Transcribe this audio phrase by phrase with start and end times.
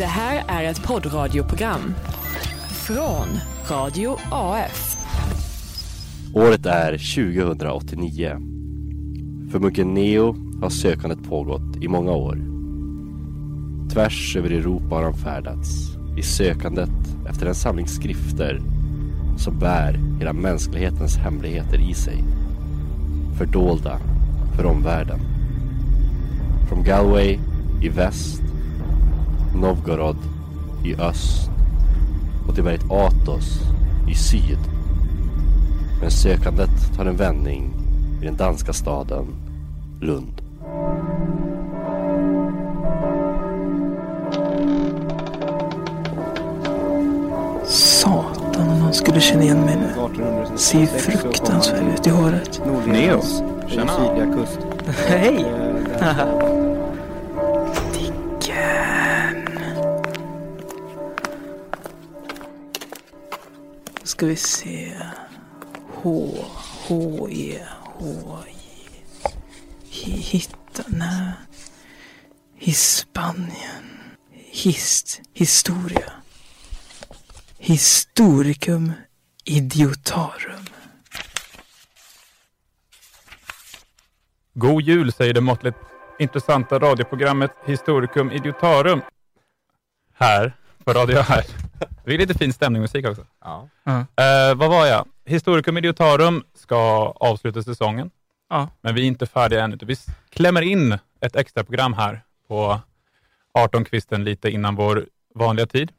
[0.00, 1.94] Det här är ett poddradioprogram
[2.68, 3.28] från
[3.70, 4.96] Radio AF.
[6.34, 8.36] Året är 2089.
[9.50, 12.38] För munken Neo har sökandet pågått i många år.
[13.92, 15.68] Tvärs över Europa har han färdats
[16.18, 16.90] i sökandet
[17.28, 18.60] efter en samling skrifter
[19.36, 22.24] som bär hela mänsklighetens hemligheter i sig.
[23.38, 23.98] Fördolda
[24.56, 25.20] för omvärlden.
[26.68, 27.38] Från Galway
[27.82, 28.42] i väst,
[29.54, 30.16] Novgorod
[30.84, 31.50] i öst
[32.48, 33.60] och till berget Athos
[34.08, 34.58] i syd.
[36.00, 37.72] Men sökandet tar en vändning
[38.22, 39.26] i den danska staden
[40.00, 40.42] Lund.
[47.64, 50.56] Satan om man skulle känna igen mig nu.
[50.56, 52.62] Ser fruktansvärd ut i håret.
[52.86, 53.22] Neo.
[53.68, 53.92] Tjena.
[55.08, 55.44] Hej!
[64.20, 64.92] ska vi se.
[65.94, 66.34] H,
[66.88, 68.38] H, E, H,
[69.90, 70.10] J.
[70.10, 71.32] Hitta, nej.
[72.56, 74.14] Hispanien.
[74.32, 76.12] Hist, historia.
[77.58, 78.92] Historicum
[79.44, 80.64] idiotarum.
[84.54, 85.78] God jul säger det måttligt
[86.18, 89.00] intressanta radioprogrammet Historicum Idiotarum.
[90.14, 90.52] Här
[90.84, 91.69] på Radio här.
[92.04, 93.26] Det är lite fin stämningsmusik också.
[93.40, 93.68] Ja.
[93.94, 95.08] Eh, vad var jag?
[95.24, 96.76] Historicum Idiotarum ska
[97.20, 98.10] avsluta säsongen.
[98.48, 98.68] Ja.
[98.80, 99.78] Men vi är inte färdiga än.
[99.82, 99.96] Vi
[100.30, 102.80] klämmer in ett extra program här på
[103.58, 105.92] 18-kvisten lite innan vår vanliga tid.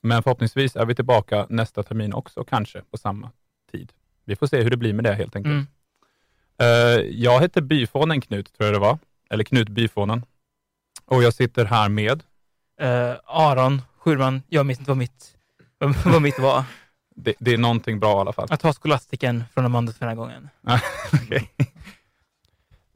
[0.00, 3.30] Men förhoppningsvis är vi tillbaka nästa termin också, kanske på samma
[3.72, 3.92] tid.
[4.24, 5.52] Vi får se hur det blir med det helt enkelt.
[5.52, 5.66] Mm.
[6.58, 8.98] Eh, jag heter Byfånen Knut, tror jag det var.
[9.30, 10.24] Eller Knut Byfånen.
[11.04, 12.22] Och jag sitter här med,
[12.80, 15.36] Eh, Aron Schurman, jag minns inte vad mitt,
[16.04, 16.64] vad, mitt var.
[17.14, 18.46] det, det är någonting bra i alla fall.
[18.50, 20.48] Jag tar skolastiken från Amanda för den här gången.
[21.12, 21.50] Okej.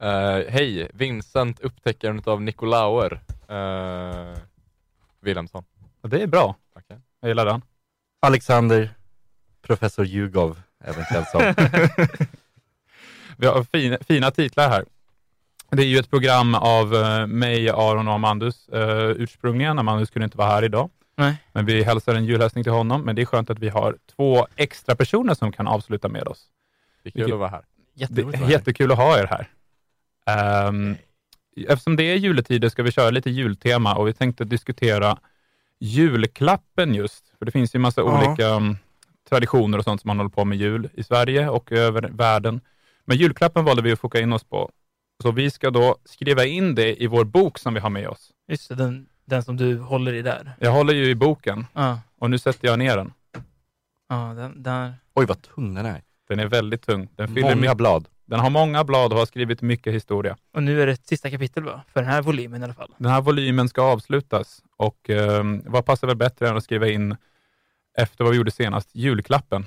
[0.01, 3.21] Eh, Hej, Vincent, upptäckaren av Nikolauer.
[3.51, 4.37] Uh,
[5.21, 5.63] Wilhelmsson.
[6.01, 6.55] Och Det är bra.
[6.75, 6.97] Okej.
[7.19, 7.61] Jag gillar den.
[8.21, 8.89] Alexander,
[9.61, 11.53] professor Jugov, även känd som.
[13.37, 14.85] Vi har fina, fina titlar här.
[15.69, 18.79] Det är ju ett program av eh, mig, Aron och Amandus uh,
[19.09, 19.79] ursprungligen.
[19.79, 20.89] Amandus kunde inte vara här idag.
[21.15, 21.35] Nej.
[21.51, 23.01] Men vi hälsar en julhälsning till honom.
[23.01, 26.45] Men det är skönt att vi har två extra personer som kan avsluta med oss.
[27.03, 27.61] Det är kul Vilket- att vara här.
[27.95, 28.41] Det Jätteroligt.
[28.43, 29.47] är jättekul att ha er här.
[30.25, 30.95] Ehm,
[31.67, 35.17] eftersom det är juletider ska vi köra lite jultema och vi tänkte diskutera
[35.79, 37.25] julklappen just.
[37.39, 38.27] För det finns ju massa Ja.
[38.27, 38.77] olika um,
[39.29, 42.61] traditioner och sånt som man håller på med jul i Sverige och över världen.
[43.05, 44.71] Men julklappen valde vi att foka in oss på.
[45.21, 48.31] Så vi ska då skriva in det i vår bok som vi har med oss.
[48.47, 50.55] Just det, den, den som du håller i där.
[50.59, 53.13] Jag håller ju i boken Ja, och nu sätter jag ner den.
[54.09, 54.93] ja den där.
[55.13, 56.01] Oj vad tung den är.
[56.29, 57.07] Den är väldigt tung.
[57.15, 58.07] Den, fyller Många blad.
[58.25, 60.37] den har många blad och har skrivit mycket historia.
[60.53, 61.81] Och nu är det ett sista kapitel va?
[61.93, 62.93] För den här volymen i alla fall.
[62.97, 67.15] Den här volymen ska avslutas och eh, vad passar väl bättre än att skriva in
[67.97, 69.65] efter vad vi gjorde senast, julklappen.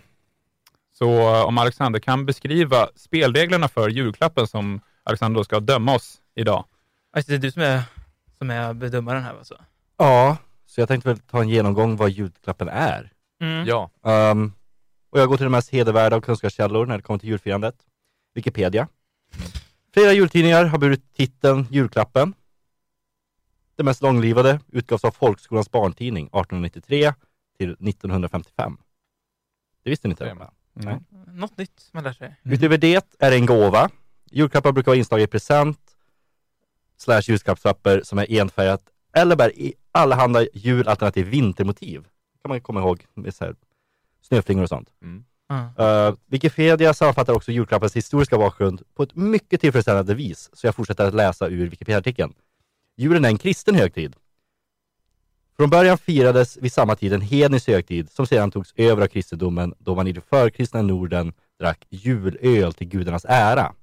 [0.99, 6.21] Så eh, om Alexander kan beskriva spelreglerna för julklappen som Alexander då ska döma oss
[6.35, 6.65] idag.
[7.13, 7.83] Alltså, det är du som är,
[8.39, 9.65] som är bedömaren här alltså?
[9.97, 10.37] Ja,
[10.67, 13.13] så jag tänkte väl ta en genomgång vad julklappen är.
[13.41, 13.67] Mm.
[13.67, 14.53] Ja, Ehm,
[15.11, 17.75] och jag går till de mest hedervärda och kunskapskällor när det kommer till julfirandet.
[18.35, 18.89] Wikipedia.
[19.95, 22.35] Flera jultidningar har burit titeln Julklappen.
[23.77, 27.15] Det mest långlivade utgavs av Folkskolans barntidning 1893
[27.59, 28.79] till 1955.
[29.85, 30.37] Det visste ni inte?
[30.81, 31.05] Mm.
[31.27, 32.37] Något nytt man lär sig.
[32.43, 33.91] Utöver det är det en gåva.
[34.31, 35.96] Julklappar brukar vara inslag i present
[36.97, 42.03] slash julklappspapper som är enfärgat eller bär i allehanda jul alternativ vintermotiv.
[42.43, 43.55] kan man komma ihåg med så här
[44.23, 44.93] snöflingor och sånt.
[45.03, 45.25] Mm.
[45.81, 51.05] Uh, Wikipedia sammanfattar också julklappens historiska bakgrund på ett mycket tillfredsställande vis, så jag fortsätter
[51.09, 52.35] att läsa ur Wikipedia-artikeln.
[52.97, 54.17] Julen är en kristen högtid.
[55.57, 59.75] Från början firades vid samma tid en hednisk högtid som sedan togs över av kristendomen
[59.79, 63.75] då man i det förkristna Norden drack julöl till gudarnas ära.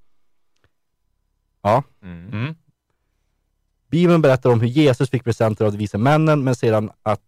[1.61, 2.55] Ja, Mm.
[3.93, 4.01] Mm.
[4.01, 7.21] Bibeln berättar om hur Jesus fick presenter av de vise männen, men sedan att,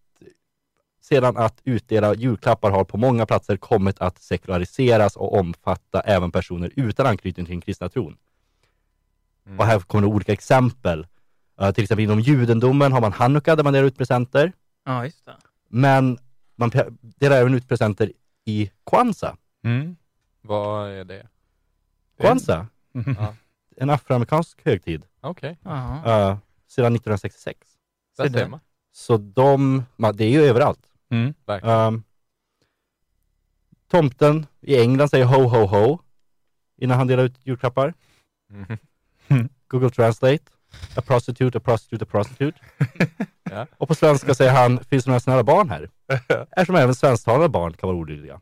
[1.02, 6.72] sedan att utdela julklappar har på många platser kommit att sekulariseras och omfatta även personer
[6.76, 8.18] utan anknytning till den kristna tron.
[9.46, 9.60] Mm.
[9.60, 11.08] Och här kommer det olika exempel.
[11.62, 14.52] Uh, till exempel inom judendomen har man hanukka där man delar ut presenter,
[14.86, 15.36] ja, just det.
[15.70, 16.18] men
[16.56, 16.72] man
[17.02, 18.12] delar även ut presenter
[18.46, 19.38] i Kwanzaa.
[19.64, 19.96] Mm.
[20.42, 21.28] Vad är det?
[22.20, 23.34] Kwanzaa, Ja.
[23.78, 26.32] en afroamerikansk högtid, Okej, Jaha.
[26.32, 26.38] uh,
[26.76, 27.60] sedan 1966.
[28.18, 28.60] där Så ser det- man.
[28.92, 29.84] Så de,
[30.14, 30.80] det är ju överallt.
[31.10, 31.34] Mm.
[31.46, 31.78] Verkligen.
[31.80, 32.04] Um,
[33.92, 36.00] tomten i England säger ho ho ho
[36.78, 37.94] innan han delar ut julklappar.
[39.28, 39.50] Mhm.
[39.68, 40.44] Google Translate.
[40.98, 42.60] A prostitute, a prostitute, a prostitute.
[43.52, 43.68] Ja.
[43.78, 45.90] Och på svenska säger han, finns det några snälla barn här?
[46.52, 48.42] Eftersom även svensktalande barn kan vara olydiga.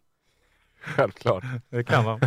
[0.81, 1.43] Självklart.
[1.69, 2.19] Det kan vara.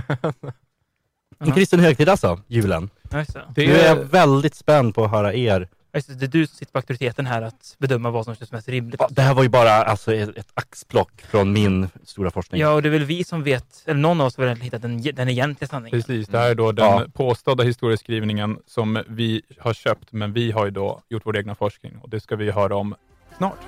[1.38, 2.90] En kristen högtid alltså, julen.
[3.12, 3.44] Just det.
[3.54, 5.68] Det Nu är jag är, väldigt spänd på att höra er.
[6.06, 6.22] Det.
[6.22, 9.00] Är du som sitter på auktoriteten här att bedöma vad som känns mest rimligt.
[9.10, 12.60] Det här var ju bara alltså, ett axplock från min stora forskning.
[12.60, 14.82] Ja, och det är väl vi som vet, eller någon av oss har väl hittat
[14.82, 16.00] den, den egentliga sanningen.
[16.02, 17.04] precis, det här är då den Ja.
[17.14, 21.98] påstådda historieskrivningen som vi har köpt, men vi har ju då gjort vår egna forskning
[22.02, 22.94] och det ska vi höra om
[23.36, 23.58] snart.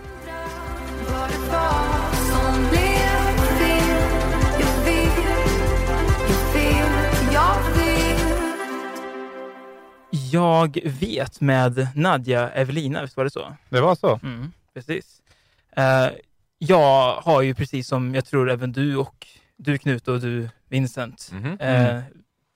[10.33, 13.57] Jag vet med Nadja Evelina, visst var det så?
[13.69, 14.21] Det var så?
[14.23, 15.23] Mm, precis.
[15.77, 16.09] Eh,
[16.59, 19.27] jag har ju precis som jag tror även du och
[19.57, 21.61] du Knut och du Vincent Mhm.
[21.61, 22.01] eh,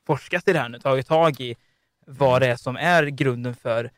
[0.06, 1.54] forskat i det här nu, tagit tag i
[2.06, 3.90] vad det är som är grunden för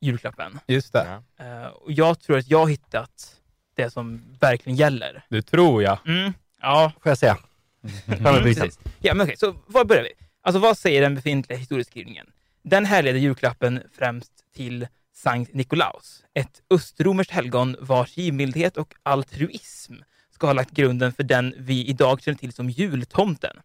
[0.00, 0.60] julklappen.
[0.66, 1.22] Just det.
[1.38, 3.36] Eh, och jag tror att jag har hittat
[3.74, 5.24] det som verkligen gäller.
[5.28, 5.98] Det tror jag.
[6.06, 6.32] Mm.
[6.60, 7.38] Ja, Får jag säga?
[8.42, 8.78] Precis.
[9.00, 10.12] Ja, men okej, så var börjar vi?
[10.42, 12.26] Alltså vad säger den befintliga historieskrivningen?
[12.64, 19.94] Den härleder julklappen främst till Sankt Nikolaus, ett östromerskt helgon vars givmildhet och altruism
[20.30, 23.56] ska ha lagt grunden för den vi idag känner till som jultomten.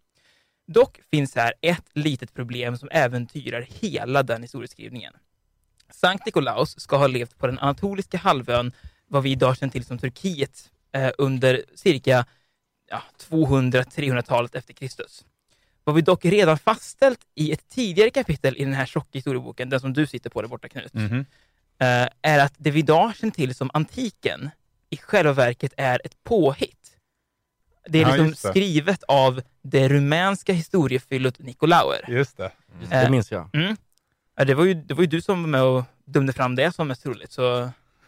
[0.68, 5.14] Dock finns här ett litet problem som äventyrar hela den historieskrivningen.
[5.92, 8.72] Sankt Nikolaus ska ha levt på den anatoliska halvön,
[9.08, 12.26] vad vi idag känner till som Turkiet, eh, under cirka
[12.90, 15.26] ja, 200-300-talet efter Kristus.
[15.90, 19.80] Vad vi dock redan fastställt i ett tidigare kapitel i den här tjocka historieboken, den
[19.80, 23.56] som du sitter på där borta Knut, eh, är att det vi idag känner till
[23.56, 24.50] som antiken
[24.90, 26.76] i själva verket är ett påhitt.
[27.88, 28.36] Det är Ja, liksom det.
[28.36, 32.06] skrivet av det rumänska historiefyllot Nikolauer.
[32.08, 32.52] Just det.
[32.90, 33.50] Det Eh, minns jag.
[33.54, 33.76] Mm.
[34.36, 36.72] Ja, det, var ju, det var ju du som var med och dömde fram det
[36.76, 37.32] som mest troligt.
[37.32, 37.42] Så,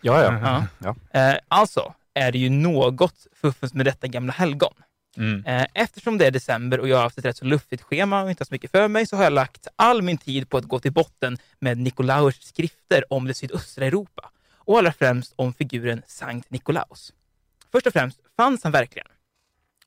[0.02, 0.40] Ja, ja.
[0.80, 0.96] Ja.
[1.14, 1.20] Ja.
[1.32, 4.74] Eh, alltså är det ju något fuffens med detta gamla helgon.
[5.18, 5.46] Mm.
[5.46, 8.30] Eh, Eftersom det är december och jag har haft ett rätt så luftigt schema och
[8.30, 10.66] inte har så mycket för mig så har jag lagt all min tid på att
[10.66, 16.02] gå till botten med Nikolauers skrifter om det sydöstra Europa och allra främst om figuren
[16.08, 17.14] Sankt Nikolaus.
[17.72, 19.08] Först och främst, fanns han verkligen?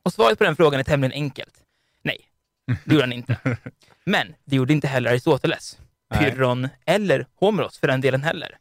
[0.03, 1.55] Och svaret på den frågan är tämligen enkelt.
[2.03, 2.19] Nej,
[2.67, 3.37] det gjorde han inte.
[4.05, 5.79] Men det gjorde inte heller Aristoteles.
[6.15, 8.59] Pyrrhon eller Homeros för den delen heller.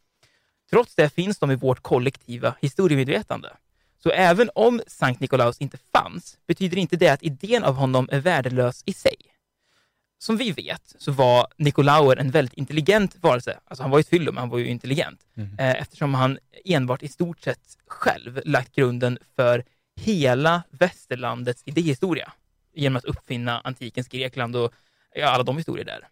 [0.69, 3.49] Trots det finns de i vårt kollektiva historiemedvetande.
[4.03, 8.19] Så även om Sankt Nikolaus inte fanns, betyder inte det att idén av honom är
[8.19, 9.15] värdelös i sig.
[10.17, 13.59] Som vi vet så var Nikolauer en väldigt intelligent varelse.
[13.65, 15.21] Alltså han var ju ett fyllo, men han var ju intelligent.
[15.59, 19.63] Eh, eftersom han enbart i stort sett själv lagt grunden för
[19.95, 22.33] hela västerlandets idéhistoria
[22.73, 24.73] genom att uppfinna antikens Grekland och
[25.15, 26.07] ja, alla de historier där.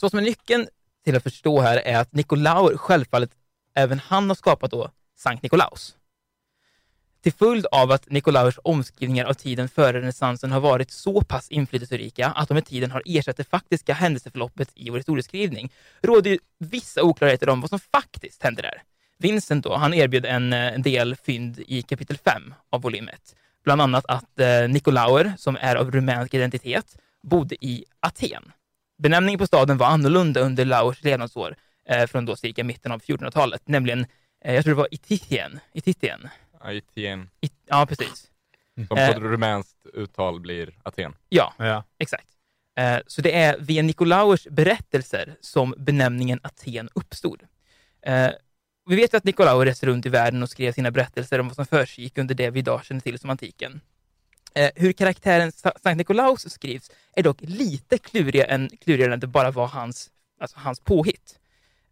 [0.00, 0.66] Så som är nyckeln
[1.04, 3.30] till att förstå här är att Nikolauer självfallet
[3.74, 5.96] även han har skapat då Sankt Nikolaus.
[7.22, 12.26] Till följd av att Nikolaus omskrivningar av tiden före renässansen har varit så pass inflytelserika
[12.26, 15.72] att de med tiden har ersatt det faktiska händelseförloppet i vår historieskrivning
[16.02, 18.82] råder ju vissa oklarheter om vad som faktiskt hände där.
[19.18, 23.36] Vincent då, han erbjöd en, en del fynd i kapitel 5 av volym 1.
[23.64, 28.52] Bland annat att eh, Nikolauer, som är av rumänsk identitet, bodde i Aten.
[29.02, 31.56] Benämningen på staden var annorlunda under Laurs levnadsår
[31.88, 34.06] eh, från då cirka mitten av 1400-talet, nämligen,
[34.44, 35.60] eh, jag tror det var Ititien.
[35.72, 36.28] Ititien.
[36.60, 37.30] Aten.
[37.40, 38.30] It, ja, precis.
[38.88, 39.14] Som Eh.
[39.14, 41.14] på rumänskt uttal blir Aten.
[41.28, 41.84] Ja, Ja.
[41.98, 42.26] exakt.
[42.78, 47.42] Eh, Så det är via Nikolauers berättelser som benämningen Aten uppstod.
[48.02, 48.30] Eh,
[48.86, 51.56] Vi vet ju att Nikolauer reste runt i världen och skrev sina berättelser om vad
[51.56, 53.80] som försiggick under det vi idag känner till som antiken.
[54.54, 59.20] Eh, Hur karaktären Sa- Sankt Nikolaus skrivs är dock lite klurigare än, klurigare än att
[59.20, 61.38] det bara var hans, alltså hans påhitt.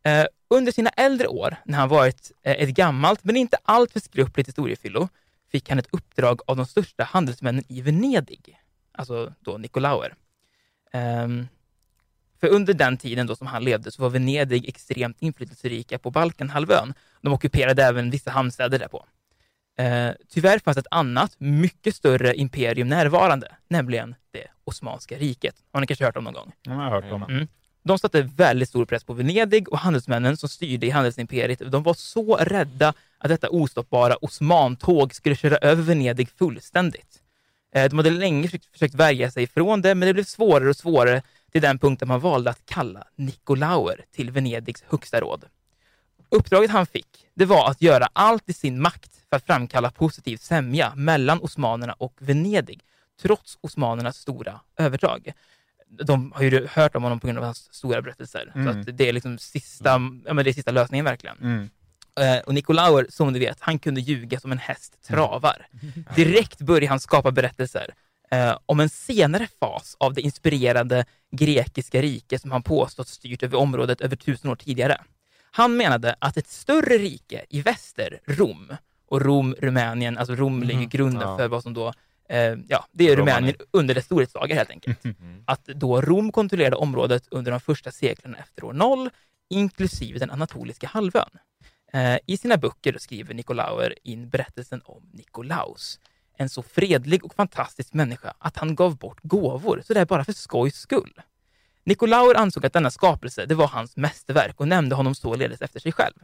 [0.03, 4.49] Eh, Under sina äldre år, när han varit eh, ett gammalt men inte alltför skrupligt
[4.49, 5.09] historiefyllo,
[5.51, 8.61] fick han ett uppdrag av de största handelsmännen i Venedig,
[8.93, 10.15] alltså då Nikolauer.
[10.93, 11.49] Ehm,
[12.41, 16.95] för under den tiden då som han levde så var Venedig extremt inflytelserika på Balkanhalvön.
[17.21, 19.07] De ockuperade även vissa hamnstäder därpå.
[19.79, 25.55] Eh, tyvärr fanns ett annat, mycket större imperium närvarande, nämligen det Osmanska riket.
[25.73, 26.53] Har ni kanske hört om någon gång?
[26.67, 27.23] Har jag hört om.
[27.23, 27.49] Mm.
[27.89, 31.95] De satte väldigt stor press på Venedig och handelsmännen som styrde i handelsimperiet, de var
[31.95, 37.23] så rädda att detta ostoppbara Osmantåg skulle köra över Venedig fullständigt.
[37.75, 41.23] Eh, de hade länge försökt, värja sig från det, men det blev svårare och svårare
[41.53, 45.45] till den punkten man valde att kalla Nikolauer till Venedigs högsta råd.
[46.29, 50.37] Uppdraget han fick, det var att göra allt i sin makt för att framkalla positiv
[50.37, 52.81] sämja mellan osmanerna och Venedig,
[53.23, 55.33] trots osmanernas stora övertag.
[56.05, 58.73] De har ju hört om honom på grund av hans stora berättelser, Mm.
[58.73, 59.89] så att det är liksom sista,
[60.27, 61.37] ja, men det är sista lösningen verkligen.
[61.39, 61.71] Mm.
[62.21, 65.67] Eh, och Nicolauer, som du vet, han kunde ljuga som en häst travar.
[66.17, 67.95] Direkt började han skapa berättelser
[68.31, 73.59] eh, om en senare fas av det inspirerande grekiska rike som han påstått styrt över
[73.59, 75.01] området över tusen år tidigare.
[75.51, 78.73] Han menade att ett större rike i väster, Rom,
[79.09, 81.37] och Rom, Rumänien, alltså Rom ligger grunden Ja.
[81.39, 81.93] för vad som då,
[82.69, 83.17] ja, det är.
[83.17, 85.05] Rumänien under dess storhetsdagar helt enkelt.
[85.05, 85.43] Mm.
[85.47, 89.11] Att då Rom kontrollerade området under de första seklerna efter år noll,
[89.51, 91.31] inklusive den anatoliska halvön.
[91.93, 96.01] Eh, I sina böcker skriver Nicolauer in berättelsen om Nikolaus,
[96.37, 100.25] en så fredlig och fantastisk människa att han gav bort gåvor, så det är bara
[100.25, 101.13] för skojs skull.
[101.85, 105.93] Nicolauer ansåg att denna skapelse det var hans mästerverk och nämnde honom således efter sig
[105.93, 106.15] själv.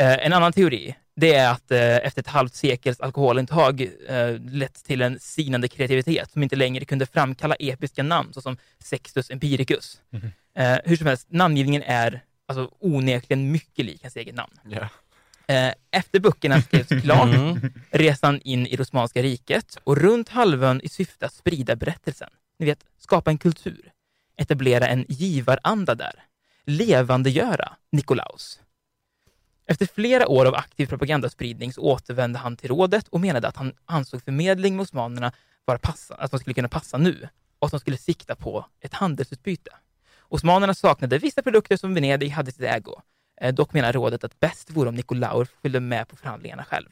[0.00, 4.84] Eh, en annan teori det är att eh, efter ett halvt sekels alkoholintag eh, lett
[4.84, 10.00] till en sinande kreativitet som inte längre kunde framkalla episka namn såsom Sextus Empiricus.
[10.56, 14.52] Eh, hur som helst, namngivningen är alltså, onekligen mycket lik hans eget namn.
[14.68, 14.88] Ja.
[15.54, 17.72] Eh, efter böckerna skrevs klart Mm.
[17.90, 22.30] resan in i Osmanska riket och runt halvön i syfte att sprida berättelsen.
[22.58, 23.92] Ni vet, skapa en kultur,
[24.36, 26.14] etablera en givaranda där,
[26.66, 28.60] levandegöra Nikolaus.
[29.72, 33.72] Efter flera år av aktiv propagandaspridning så återvände han till rådet och menade att han
[33.86, 35.32] ansåg förmedling med osmanerna
[35.64, 38.94] vara passa, att de skulle kunna passa nu och att de skulle sikta på ett
[38.94, 39.70] handelsutbyte.
[40.20, 43.00] Osmanerna saknade vissa produkter som Venedig hade i sitt ägo.
[43.40, 46.88] Eh, Dock menar rådet att bäst vore om Nikolaus följde med på förhandlingarna själv.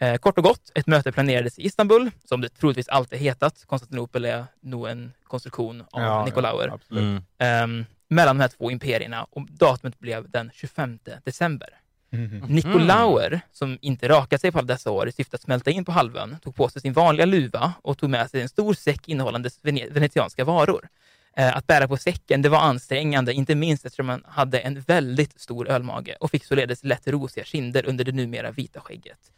[0.00, 3.64] Eh, kort och gott, ett möte planerades i Istanbul, som det troligtvis alltid hetat.
[3.66, 6.72] Konstantinopel är nog en konstruktion av Ja, Nicolauer.
[6.88, 6.98] ja.
[6.98, 7.22] Mm.
[7.38, 11.79] ehm, mellan de här två imperierna och datumet blev den 25 december.
[12.12, 12.36] Mhm.
[12.36, 12.54] Mm.
[12.54, 15.92] Nicolauer, som inte rakat sig på alla dessa år i syfte att smälta in på
[15.92, 19.50] halvön, tog på sig sin vanliga luva och tog med sig en stor säck innehållande
[19.90, 20.88] venetianska varor.
[21.36, 25.40] Eh, att bära på säcken det var ansträngande, inte minst eftersom han hade en väldigt
[25.40, 29.32] stor ölmage och fick således lätt rosiga kinder under det numera vita skägget.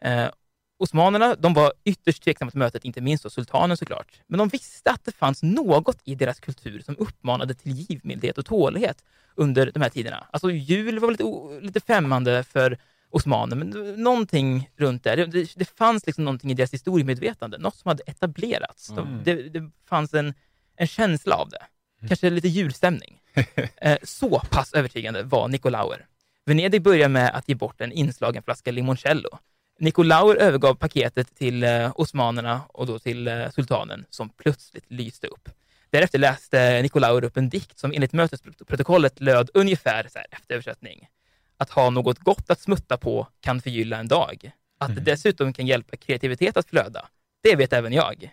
[0.00, 0.26] Eh,
[0.78, 4.20] Osmanerna de var ytterst tveksamma till mötet, inte minst då sultanen såklart.
[4.26, 8.46] Men de visste att det fanns något i deras kultur som uppmanade till givmildhet och
[8.46, 9.04] tålighet
[9.34, 10.26] under de här tiderna.
[10.32, 11.24] Alltså jul var lite,
[11.66, 12.78] lite främmande för
[13.10, 13.70] osmaner, men
[14.02, 15.16] någonting runt där.
[15.16, 18.88] Det, det, fanns liksom någonting i deras historiemedvetande, något som hade etablerats.
[18.88, 19.20] De, Mm.
[19.24, 20.34] det, det fanns en,
[20.76, 21.62] en känsla av det.
[22.08, 23.14] Kanske lite julstämning.
[23.80, 26.06] Eh, så pass övertygande var Nicolauer.
[26.44, 29.38] Venedig började med att ge bort en inslagen flaska limoncello.
[29.78, 35.48] Nicolauer övergav paketet till eh, osmanerna och då till eh, sultanen som plötsligt lyste upp.
[35.90, 41.08] Därefter läste Nicolauer upp en dikt som enligt mötesprotokollet löd ungefär så här efter översättning.
[41.56, 44.50] Att ha något gott att smutta på kan förgylla en dag.
[44.78, 47.08] Att det dessutom kan hjälpa kreativitet att flöda,
[47.42, 48.30] det vet även jag.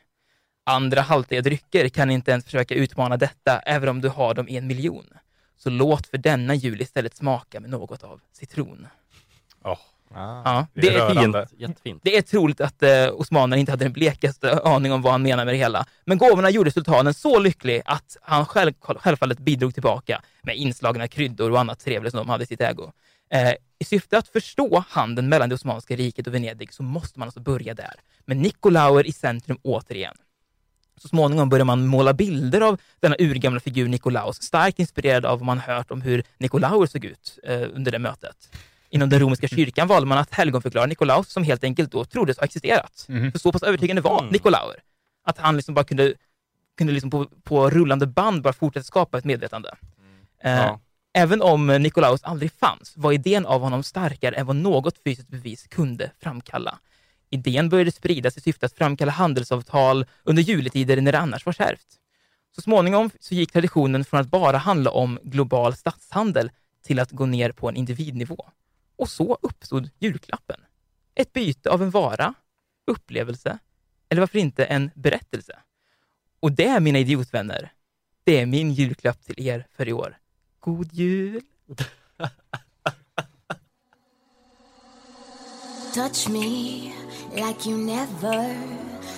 [0.63, 4.57] Andra haltiga drycker kan inte ens försöka utmana detta, även om du har dem i
[4.57, 5.05] en miljon.
[5.57, 8.87] Så låt för denna jul istället smaka med något av citron.
[9.63, 9.79] Åh,
[10.17, 10.41] Ah.
[10.45, 11.48] Ja, Det det, är rörande.
[11.50, 11.62] Fint.
[11.62, 12.01] Jättefint.
[12.03, 15.45] det är troligt att eh, osmanerna inte hade den blekaste aning om vad han menar
[15.45, 15.86] med det hela.
[16.05, 21.51] Men gåvorna gjorde sultanen så lycklig att han själv, självfallet bidrog tillbaka med inslagna kryddor
[21.51, 22.91] och annat trevligt som de hade i sitt ägo.
[23.31, 27.27] Eh, I syfte att förstå handeln mellan det Osmanska riket och Venedig så måste man
[27.27, 27.93] alltså börja där.
[28.25, 30.15] Med Nicolauer i centrum återigen.
[31.01, 35.45] Så småningom börjar man måla bilder av denna urgamla figur Nikolaus, starkt inspirerad av vad
[35.45, 38.50] man hört om hur Nicolauer såg ut eh, under det mötet.
[38.95, 42.45] Inom den romerska kyrkan valde man att helgonförklara Nikolaus som helt enkelt då troddes ha
[42.45, 43.05] existerat.
[43.09, 43.31] Mhm.
[43.31, 44.31] För så pass övertygande var Mm.
[44.31, 44.75] Nicolauer.
[45.23, 46.13] Att han liksom bara kunde,
[46.77, 49.69] kunde liksom på, på rullande band bara fortsätta skapa ett medvetande.
[50.43, 50.79] Eh, Ja.
[51.17, 55.67] Även om Nikolaus aldrig fanns var idén av honom starkare än vad något fysiskt bevis
[55.67, 56.79] kunde framkalla.
[57.29, 61.87] Idén började spridas i syfte att framkalla handelsavtal under juletider när det annars var kärvt.
[62.55, 66.51] Så småningom så gick traditionen från att bara handla om global statshandel
[66.85, 68.45] till att gå ner på en individnivå.
[68.95, 70.59] Och så uppstod julklappen.
[71.15, 72.33] Ett byte av en vara,
[72.87, 73.59] upplevelse
[74.09, 75.59] eller varför inte en berättelse.
[76.39, 77.71] Och det, mina idiotvänner,
[78.23, 80.17] det är min julklapp till er för i år.
[80.59, 81.41] God jul!
[85.93, 86.93] Touch me
[87.35, 88.57] like you never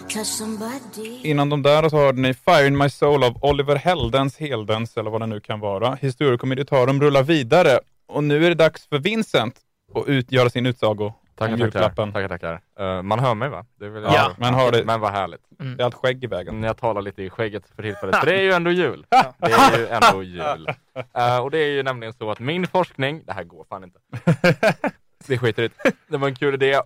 [0.02, 1.22] touched somebody.
[1.24, 5.10] Innan de där så hörde ni Fire in my soul av Oliver Heldens Heldens, eller
[5.10, 5.96] vad det nu kan vara.
[5.96, 9.56] Historiekomedietarum rullar vidare och nu är det dags för Vincent
[9.96, 11.66] att ut, göra sin utsago Tackar, Om tackar.
[11.66, 12.14] julklappen.
[12.14, 12.62] tackar, tackar.
[12.80, 13.66] Eh, man hör mig va?
[13.80, 14.86] Det vill jag Ja, man hör det.
[14.86, 15.42] Men vad härligt.
[15.50, 16.62] Det är allt skägg i vägen.
[16.62, 19.06] När jag talar lite i skägget för tillfället, för det är ju ändå jul.
[19.38, 20.68] Det är ju ändå jul.
[21.18, 24.00] Eh, och det är ju nämligen så att min forskning, det här går fan inte.
[25.28, 25.92] Det skiter det.
[26.08, 26.80] Det var en kul idé.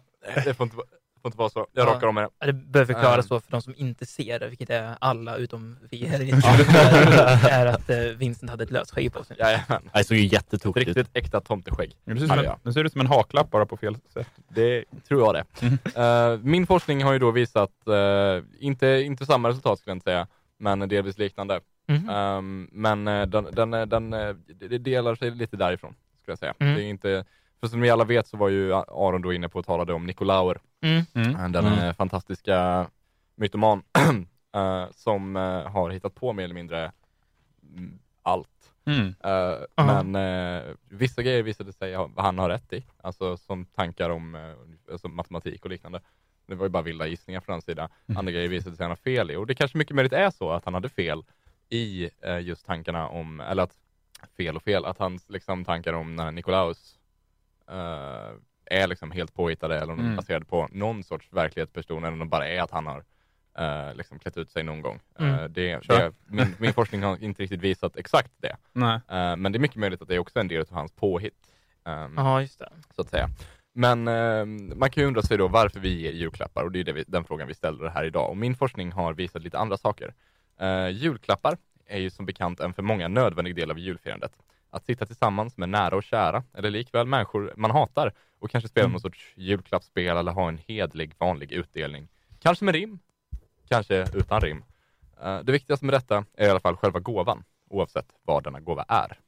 [0.45, 0.87] Det får inte, vara-
[1.21, 1.67] får inte vara så.
[1.73, 1.93] Jag Ja.
[1.93, 2.27] rakar om mig.
[2.39, 3.27] Ja, Det behöver förklaras Ehm.
[3.27, 6.19] så för de som inte ser det, vilket är alla utom vi här
[7.49, 9.37] är att eh, Vincent hade ett löst skägg på sig.
[9.39, 9.89] Jajamän.
[9.93, 10.97] Det såg ju jättetokigt ut.
[10.97, 11.95] riktigt äkta tomteskägg.
[12.05, 14.27] Det ser, ut som en, det ser ut som en haklapp bara på fel sätt.
[14.49, 16.01] Det tror jag det.
[16.01, 20.03] Eh, min forskning har ju då visat, eh, inte, inte samma resultat skulle jag inte
[20.03, 21.59] säga, men delvis liknande.
[21.87, 22.09] Mhm.
[22.09, 26.53] Ehm, men den, den, den, det det delar sig lite därifrån, skulle jag säga.
[26.59, 26.75] Mm.
[26.75, 27.25] Det är inte,
[27.61, 30.05] för som vi alla vet så var ju Aron då inne på och talade om
[30.05, 30.97] Nikolauer, Mm.
[31.15, 31.79] eh, den Mm.
[31.79, 32.87] eh, fantastiska
[33.35, 33.83] mytoman
[34.55, 35.35] eh, som
[35.69, 36.91] har hittat på mer eller mindre
[37.75, 38.47] mm, allt.
[38.85, 39.15] Mm.
[39.23, 40.03] Aha.
[40.03, 44.35] men eh, vissa grejer visade sig ha, han har rätt i, alltså som tankar om
[44.35, 46.01] eh, alltså matematik och liknande.
[46.45, 47.89] Det var ju bara vilda gissningar från hans sida.
[48.15, 50.51] Andra grejer visade sig han ha fel i och det kanske mycket möjligt är så
[50.51, 51.23] att han hade fel
[51.69, 52.09] i
[52.41, 53.77] just tankarna om, eller att
[54.37, 56.99] fel och fel, att hans liksom, tankar om när Nikolaus
[57.71, 58.31] eh,
[58.65, 60.15] är liksom helt påhittade eller om de är Mm.
[60.15, 63.03] baserade på någon sorts verklighetsperson eller om de bara är att han har
[63.57, 64.99] eh, liksom klätt ut sig någon gång.
[65.19, 65.33] Mm.
[65.35, 68.55] Eh, det, det, min, min forskning har inte riktigt visat exakt det.
[69.09, 71.33] Eh, men det är mycket möjligt att det är också en del av hans påhitt.
[71.85, 72.69] ehm, Ja, just det.
[72.95, 73.29] Så att säga.
[73.73, 76.83] Men ehm, man kan ju undra sig då varför vi ger julklappar och det är
[76.83, 78.29] det vi, den frågan vi ställer här idag.
[78.29, 80.13] Och min forskning har visat lite andra saker.
[80.59, 84.31] Eh, julklappar är ju som bekant en för många nödvändig del av julfirandet.
[84.73, 88.87] Att sitta tillsammans med nära och kära, eller likväl människor man hatar och kanske spela
[88.87, 92.07] någon sorts julklappsspel eller ha en hedlig vanlig utdelning.
[92.39, 92.99] Kanske med rim,
[93.69, 94.63] kanske utan rim.
[95.23, 98.85] Eh, det viktigaste med detta är i alla fall själva gåvan, oavsett vad denna gåva
[98.87, 99.19] är.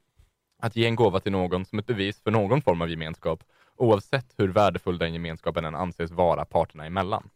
[0.58, 3.44] Att ge en gåva till någon som ett bevis för någon form av gemenskap,
[3.76, 7.30] oavsett hur värdefull den gemenskapen än anses vara parterna emellan.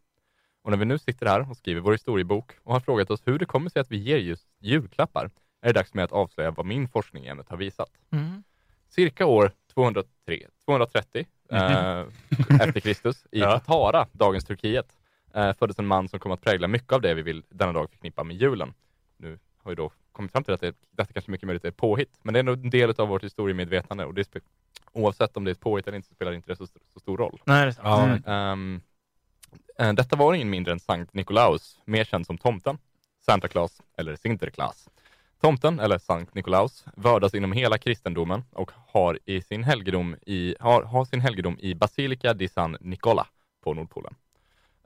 [0.62, 3.38] Och när vi nu sitter här och skriver vår historiebok och har frågat oss hur
[3.38, 6.66] det kommer sig att vi ger just julklappar, är det dags med att avslöja vad
[6.66, 7.90] min forskning i ämnet har visat.
[8.10, 8.42] Mm.
[8.88, 12.04] Cirka år 203, 230 eh,
[12.60, 13.58] efter Kristus i Ja.
[13.58, 14.96] Katara, dagens Turkiet,
[15.34, 17.90] eh, föddes en man som kom att prägla mycket av det vi vill denna dag
[17.90, 18.74] förknippa med julen.
[19.16, 22.18] Nu har vi då kommit fram till att det, detta kanske mycket möjligt är påhitt,
[22.22, 24.36] men det är ändå en del av vårt historiemedvetande och det
[24.92, 27.40] oavsett om det är ett påhitt eller inte spelar inte det så, så stor roll.
[27.44, 28.22] Nej, det är sant.
[28.26, 28.32] Ja.
[28.32, 28.80] Mm.
[29.78, 32.78] Eh, detta var ingen mindre än Sankt Nikolaus, mer känd som tomten,
[33.26, 34.88] Santa Claus eller Sinterklaas.
[35.40, 40.82] Tomten, eller Sankt Nikolaus, vördas inom hela kristendomen och har, i sin helgedom i, har,
[40.82, 43.26] har sin helgedom i Basilica di San Nicola
[43.64, 44.14] på Nordpolen.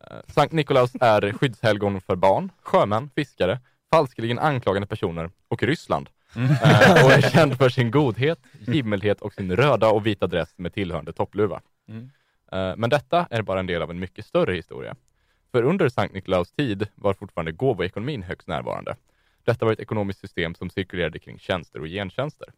[0.07, 3.61] Eh, Sankt Nikolaus är skyddshelgon för barn, sjömän, fiskare,
[3.91, 6.09] falskeligen anklagande personer och Ryssland.
[6.37, 10.75] Eh, och är känd för sin godhet, givmildhet och sin röda och vita dress med
[10.75, 11.61] tillhörande toppluva.
[11.89, 12.11] Mm.
[12.53, 14.95] Eh, Men detta är bara en del av en mycket större historia.
[15.53, 18.97] För under Sankt Nikolaus tid var fortfarande gåvoekonomin högst närvarande.
[19.45, 22.49] Detta var ett ekonomiskt system som cirkulerade kring tjänster och gentjänster.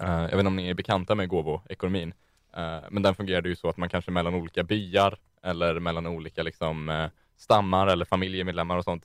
[0.00, 2.14] Eh, Jag vet inte om ni är bekanta med gåvoekonomin,
[2.56, 6.42] eh, men den fungerade ju så att man kanske mellan olika byar eller mellan olika
[6.42, 9.04] liksom, eh, stammar eller familjemedlemmar och sånt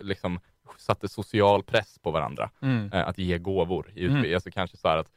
[0.00, 0.40] liksom
[0.76, 2.90] satte social press på varandra Mm.
[2.92, 4.18] att ge gåvor i utbyte.
[4.26, 4.34] Mm.
[4.34, 5.10] Alltså kanske så här att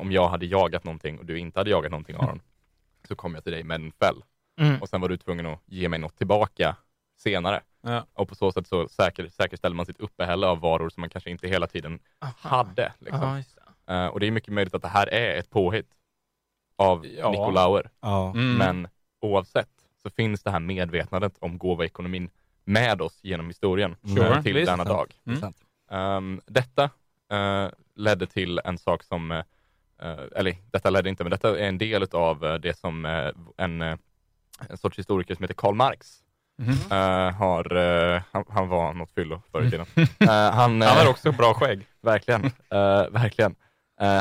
[0.00, 2.40] om jag hade jagat någonting och du inte hade jagat någonting Aron,
[3.08, 4.22] så kom jag till dig med en fäll
[4.60, 4.80] Mm.
[4.82, 6.76] och sen var du tvungen att ge mig något tillbaka
[7.16, 7.60] senare.
[7.82, 8.06] Ja.
[8.14, 11.30] Och på så sätt så säker, säkerställer man sitt uppehälle av varor som man kanske
[11.30, 12.32] inte hela tiden Aha.
[12.40, 12.92] hade.
[12.98, 13.36] Liksom.
[13.36, 13.94] Just det.
[13.94, 15.90] Eh, och det är mycket möjligt att det här är ett påhitt
[16.76, 17.30] av Ja.
[17.30, 17.90] Nikolauer.
[18.00, 18.30] Ja.
[18.30, 18.56] Mm.
[18.56, 18.88] Men
[19.20, 19.68] oavsett
[20.02, 22.30] så finns det här medvetandet om gåvoekonomin
[22.64, 24.28] med oss genom historien Sure.
[24.36, 24.66] eh, till Visst.
[24.66, 25.12] denna dag.
[25.26, 25.52] Mm.
[25.90, 26.90] Ehm, detta
[27.30, 29.42] eh, ledde till en sak som, eh,
[30.36, 33.04] eller detta ledde inte, men detta är en del av det som
[33.56, 33.98] en, en
[34.78, 36.22] sorts historiker som heter Karl Marx
[36.60, 36.70] Mhm.
[36.90, 39.86] eh, har, eh, han, han var något fyllo förr i tiden.
[40.20, 41.86] Eh, han, Han har också bra skägg.
[42.00, 42.50] Verkligen,
[43.10, 43.54] verkligen.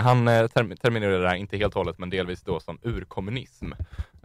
[0.03, 3.71] Han term terminerade det här, inte helt och hållet, men delvis då som urkommunism.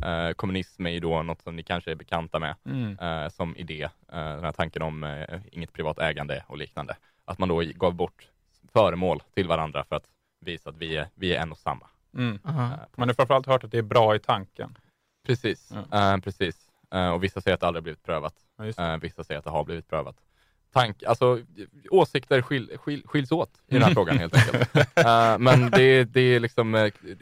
[0.04, 3.30] Uh, kommunism är ju då något som ni kanske är bekanta med Mm.
[3.30, 3.88] som idé.
[4.12, 6.96] Den här tanken om inget privat ägande och liknande.
[7.24, 8.28] Att man då gav bort
[8.72, 10.04] föremål till varandra för att
[10.40, 11.86] visa att vi är, vi är en och samma.
[12.16, 12.38] Mm.
[12.44, 12.64] Aha.
[12.64, 14.78] Eh, Man har framförallt hört att det är bra i tanken.
[15.26, 16.63] precis, Eh, precis.
[16.94, 18.34] Eh, och vissa säger att det aldrig blivit prövat.
[18.76, 18.94] Ja.
[18.94, 20.16] Eh, vissa säger att det har blivit prövat.
[20.72, 21.40] Tank, alltså,
[21.90, 24.76] åsikter skil, skil, skiljs åt i den här frågan helt enkelt.
[24.96, 26.74] Eh, men det, det är liksom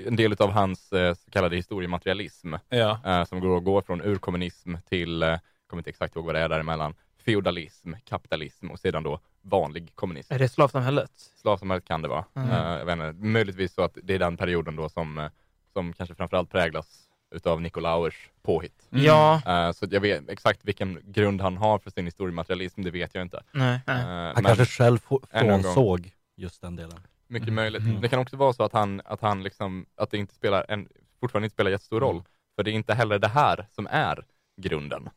[0.06, 3.24] en del av hans så kallade historiematerialism Ja.
[3.28, 6.94] som går, går från urkommunism till, eh, kommer inte exakt ihåg vad det är däremellan,
[7.24, 10.35] feodalism, kapitalism och sedan då vanlig kommunism.
[10.35, 11.11] Är det slavsamhället?
[11.37, 12.24] Slavsamhället kan det vara.
[12.35, 12.50] Mm.
[12.50, 15.30] Eh, jag vet inte, möjligtvis så att det är den perioden då som,
[15.72, 18.88] som kanske framförallt präglas utav Nikolaus påhitt.
[18.92, 19.05] Mm.
[19.05, 23.14] Ja, Eh, så jag vet exakt vilken grund han har för sin historiematerialism, det vet
[23.14, 23.42] jag inte.
[23.53, 23.81] nej.
[23.87, 24.05] Nej.
[24.05, 24.99] men Han kanske själv
[25.31, 27.01] frånsåg just den delen.
[27.27, 27.55] mycket Mm.
[27.55, 27.83] möjligt.
[27.83, 28.01] Mm.
[28.01, 30.88] Det kan också vara så att han, att han liksom, att det inte spelar en,
[31.21, 32.14] fortfarande inte spelar jättestor roll.
[32.14, 32.25] Mm.
[32.57, 34.25] För det är inte heller det här som är
[34.57, 35.09] grunden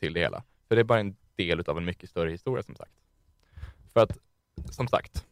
[0.00, 0.42] till det hela.
[0.68, 2.92] För det är bara en del utav en mycket större historia som sagt.
[3.92, 4.18] För att,
[4.70, 5.26] som sagt,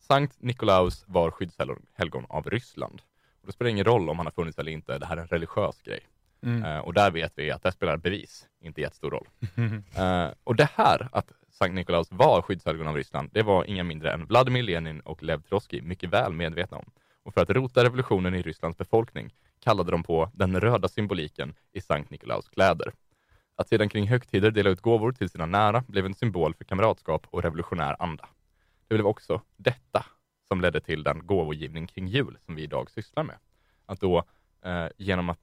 [0.00, 3.02] Sankt Nikolaus var skyddshelgon av Ryssland.
[3.44, 5.26] Och det spelar ingen roll om han har funnits eller inte, det här är en
[5.26, 6.00] religiös grej.
[6.42, 6.64] Mm.
[6.64, 9.28] Eh, och där vet vi att det spelar bevis inte jättestor roll.
[9.96, 14.12] Eh, och det här, att Sankt Nikolaus var skyddshelgon av Ryssland, det var inga mindre
[14.12, 16.90] än Vladimir Lenin och Lev Trotskij mycket väl medvetna om.
[17.22, 21.80] Och för att rota revolutionen i Rysslands befolkning kallade de på den röda symboliken i
[21.80, 22.92] Sankt Nikolaus kläder.
[23.56, 27.26] Att sedan kring högtider dela ut gåvor till sina nära blev en symbol för kamratskap
[27.30, 28.28] och revolutionär anda.
[28.88, 30.04] Det blev också detta
[30.48, 33.36] som ledde till den gåvogivning kring jul som vi idag sysslar med.
[33.86, 34.24] Att då
[34.64, 35.40] eh, genom att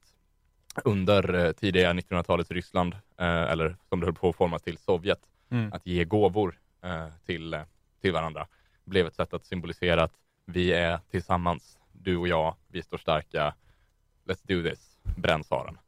[0.84, 5.20] under eh, tidiga 1900-talets Ryssland, eh, eller som det höll på att formas till Sovjet,
[5.52, 5.72] Mm.
[5.72, 7.62] att ge gåvor eh, till, eh,
[8.00, 8.46] till varandra
[8.84, 10.12] blev ett sätt att symbolisera att
[10.46, 13.54] vi är tillsammans, du och jag, vi står starka,
[14.26, 15.78] let's do this, bränn tsaren.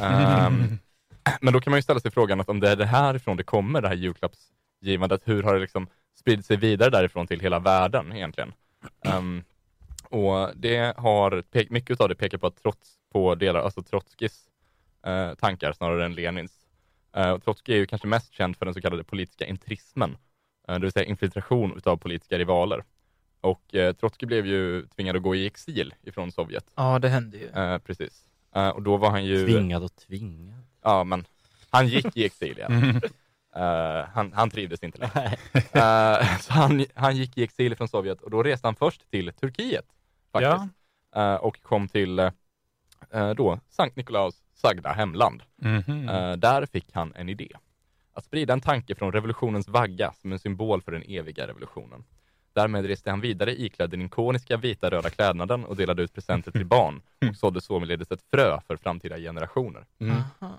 [0.00, 0.78] Ehm,
[1.40, 3.42] men då kan man ju ställa sig frågan att om det är det härifrån det
[3.42, 8.12] kommer, det här julklappsgivandet, hur har det liksom spridit sig vidare därifrån till hela världen
[8.12, 8.52] egentligen?
[9.04, 9.44] Ehm,
[10.10, 14.48] och det har, mycket av det pekar på att trots på delar, alltså Trotskijs
[15.06, 16.52] eh, tankar snarare än Lenins.
[17.16, 20.16] Eh, och Trotskij är ju kanske mest känd för den så kallade politiska intrismen,
[20.68, 22.84] eh, det vill säga infiltration utav politiska rivaler.
[23.40, 26.72] Och eh, Trotskij blev ju tvingad att gå i exil ifrån Sovjet.
[26.74, 27.48] Ja, det hände ju.
[27.48, 28.24] Eh, precis.
[28.54, 29.46] Eh, och då var han ju...
[29.46, 30.62] Tvingad och tvingad.
[30.82, 31.24] Ja, men
[31.70, 32.72] han gick i exil igen.
[32.72, 33.00] Mm.
[33.56, 35.36] Eh, han, han trivdes inte längre.
[35.54, 39.32] Eh, så han, han gick i exil från Sovjet och då reste han först till
[39.32, 39.86] Turkiet
[40.32, 40.74] faktiskt.
[41.16, 42.30] Eh, och kom till
[43.36, 45.42] då Sankt Nikolaus sagda hemland.
[45.56, 46.08] Mhm.
[46.08, 47.48] Eh, där fick han en idé.
[48.12, 52.04] Att sprida en tanke från revolutionens vagga som en symbol för den eviga revolutionen.
[52.52, 56.66] Därmed reste han vidare iklädd den ikoniska vita röda klädnaden och delade ut presenter till
[56.66, 59.86] barn och sådde således ett frö för framtida generationer.
[60.40, 60.58] Aha.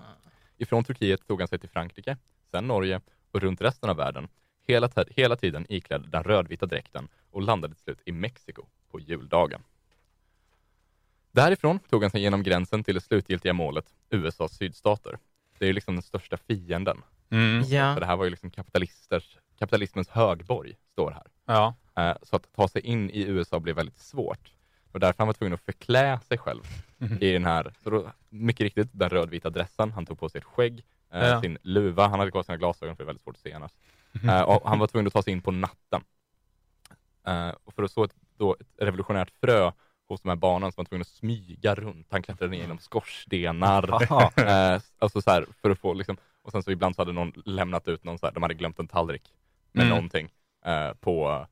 [0.56, 2.16] Ifrån Turkiet tog han sig till Frankrike,
[2.52, 4.28] sen Norge och runt resten av världen,
[4.66, 9.62] hela, hela tiden iklädd den rödvita dräkten och landade till slut i Mexiko på juldagen.
[11.32, 15.18] Därifrån tog han sig genom gränsen till det slutgiltiga målet, USAs sydstater.
[15.58, 17.02] Det är ju liksom den största fienden.
[17.30, 17.62] Mm.
[17.66, 17.94] Ja.
[17.94, 21.26] För det här var ju liksom kapitalisters, kapitalismens högborg, står här.
[21.46, 21.74] Ja.
[21.96, 24.52] Eh, Så att ta sig in i USA blev väldigt svårt.
[24.92, 26.62] Och därför han var tvungen att förklä sig själv
[27.20, 29.92] i den här, så då, mycket riktigt, den rödvita dressen.
[29.92, 31.40] Han tog på sig ett skägg, eh, Ja.
[31.40, 33.72] sin luva, han hade kvar sina glasögon för det är väldigt svårt att se annars.
[34.28, 36.04] Eh, och han var tvungen att ta sig in på natten.
[37.26, 39.72] Eh, och för att så ett, då, ett revolutionärt frö
[40.08, 42.06] hos de här barnen som var tvungen att smyga runt.
[42.10, 44.02] Han klättrade ner genom skorstenar.
[44.74, 47.32] eh, alltså så här, för att få liksom, och sen så ibland så hade någon
[47.44, 49.32] lämnat ut någon så här, de hade glömt en tallrik
[49.72, 49.96] med Mm.
[49.96, 50.28] någonting
[50.64, 51.46] eh, på,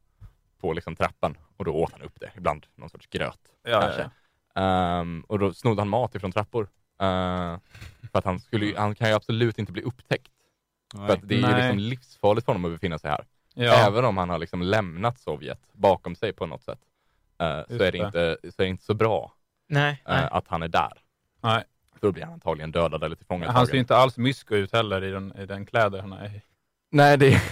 [0.61, 3.39] på liksom trappan och då åt han upp det, ibland någon sorts gröt.
[3.63, 4.11] Ja, ja, kanske.
[4.55, 6.69] Ehm, och då snodde han mat ifrån trappor.
[7.01, 7.59] Eh,
[8.13, 10.29] för att han, skulle, han kan ju absolut inte bli upptäckt.
[10.97, 11.63] För att det är ju Nej.
[11.63, 13.25] liksom livsfarligt för honom att befinna sig här.
[13.55, 13.87] ja.
[13.87, 16.79] Även om han har liksom lämnat Sovjet bakom sig på något sätt.
[17.39, 17.99] eh, så, är det det.
[17.99, 19.33] inte, så är det inte så bra
[19.69, 20.29] Nej, eh, nej.
[20.31, 20.93] att han är där.
[21.43, 21.65] Nej.
[21.93, 23.57] För då blir han antagligen dödad eller tillfångatagen.
[23.57, 26.27] Han ser ju inte alls mysko ut heller i den, i den kläder han är
[26.27, 26.43] i.
[26.91, 27.43] Nej, det,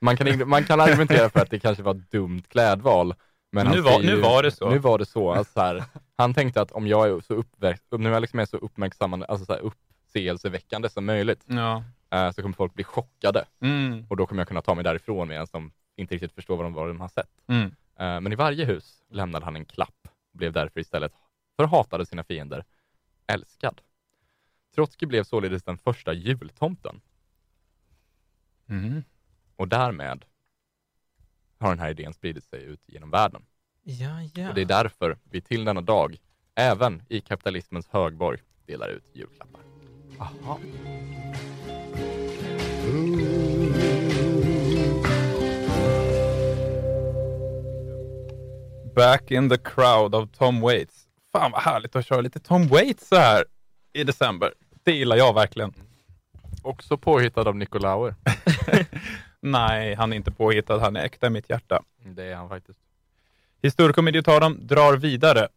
[0.00, 3.14] man, kan, man kan argumentera för att det kanske var ett dumt klädval.
[3.52, 4.70] Men Nu var- ser nu var det så.
[4.70, 5.32] Nu var det så.
[5.32, 5.84] Alltså så här,
[6.16, 9.44] han tänkte att om jag är så, uppväxt, nu jag liksom är så uppmärksammande, alltså
[9.46, 11.84] så här uppseelseväckande som möjligt, Ja.
[12.10, 13.44] eh, så kommer folk bli chockade.
[13.60, 14.06] Mm.
[14.08, 16.72] Och då kommer jag kunna ta mig därifrån medan de inte riktigt förstår vad de,
[16.72, 17.30] vad de har sett.
[17.46, 17.66] Mm.
[17.98, 21.12] Eh, men i varje hus lämnade han en klapp och blev därför istället
[21.56, 22.64] för hatade sina fiender
[23.26, 23.80] älskad.
[24.74, 27.00] Trotskij blev således den första jultomten
[28.68, 29.04] Mm.
[29.56, 30.24] och därmed
[31.58, 33.42] har den här idén spridit sig ut genom världen.
[33.82, 34.48] Ja, ja.
[34.48, 36.16] Och det är därför vi till denna dag,
[36.54, 39.60] även i kapitalismens högborg, delar ut julklappar.
[48.94, 51.06] Back in the crowd av Tom Waits.
[51.32, 53.44] Fan vad härligt att köra lite Tom Waits så här
[53.92, 54.52] i december.
[54.84, 55.74] Det gillar jag verkligen.
[56.62, 58.14] Också påhittad av Nicolauer.
[59.40, 60.78] Nej, han är inte påhittad.
[60.78, 61.82] Han är äkta i mitt hjärta.
[62.04, 62.78] Det är han faktiskt.
[63.62, 65.48] Historikomedietorn drar vidare.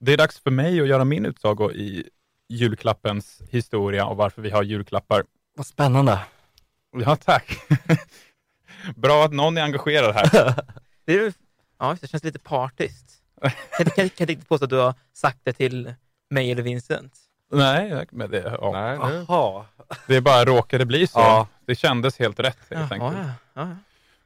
[0.00, 2.08] Det är dags för mig att göra min utsago i
[2.48, 5.24] julklappens historia och varför vi har julklappar.
[5.56, 6.20] Vad spännande.
[6.98, 7.58] Ja, tack.
[8.96, 10.54] Bra att någon är engagerad här.
[11.04, 11.32] Det, är,
[11.78, 13.22] ja, det känns lite partiskt.
[13.42, 13.50] Kan,
[13.84, 15.94] kan, kan jag inte påstå att du har sagt det till
[16.30, 17.25] mig eller Vincent?
[17.52, 18.70] Nej, men det, ja.
[18.72, 19.84] Nej, nu.
[20.06, 21.18] Det bara råkade bli så.
[21.18, 21.48] Ja.
[21.66, 23.26] Det kändes helt rätt helt Jaha, enkelt.
[23.54, 23.62] ja.
[23.62, 23.76] Ja.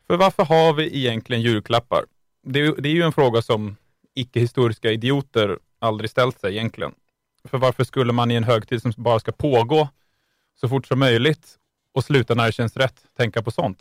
[0.07, 2.05] För varför har vi egentligen julklappar?
[2.43, 3.77] Det är, det är ju en fråga som
[4.15, 6.93] icke-historiska idioter aldrig ställt sig egentligen.
[7.45, 9.89] För varför skulle man i en högtid som bara ska pågå
[10.61, 11.57] så fort som möjligt
[11.95, 13.79] och sluta när det känns rätt tänka på sånt?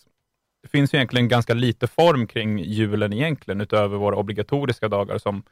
[0.62, 5.44] Det finns ju egentligen ganska lite form kring julen egentligen, utöver våra obligatoriska dagar som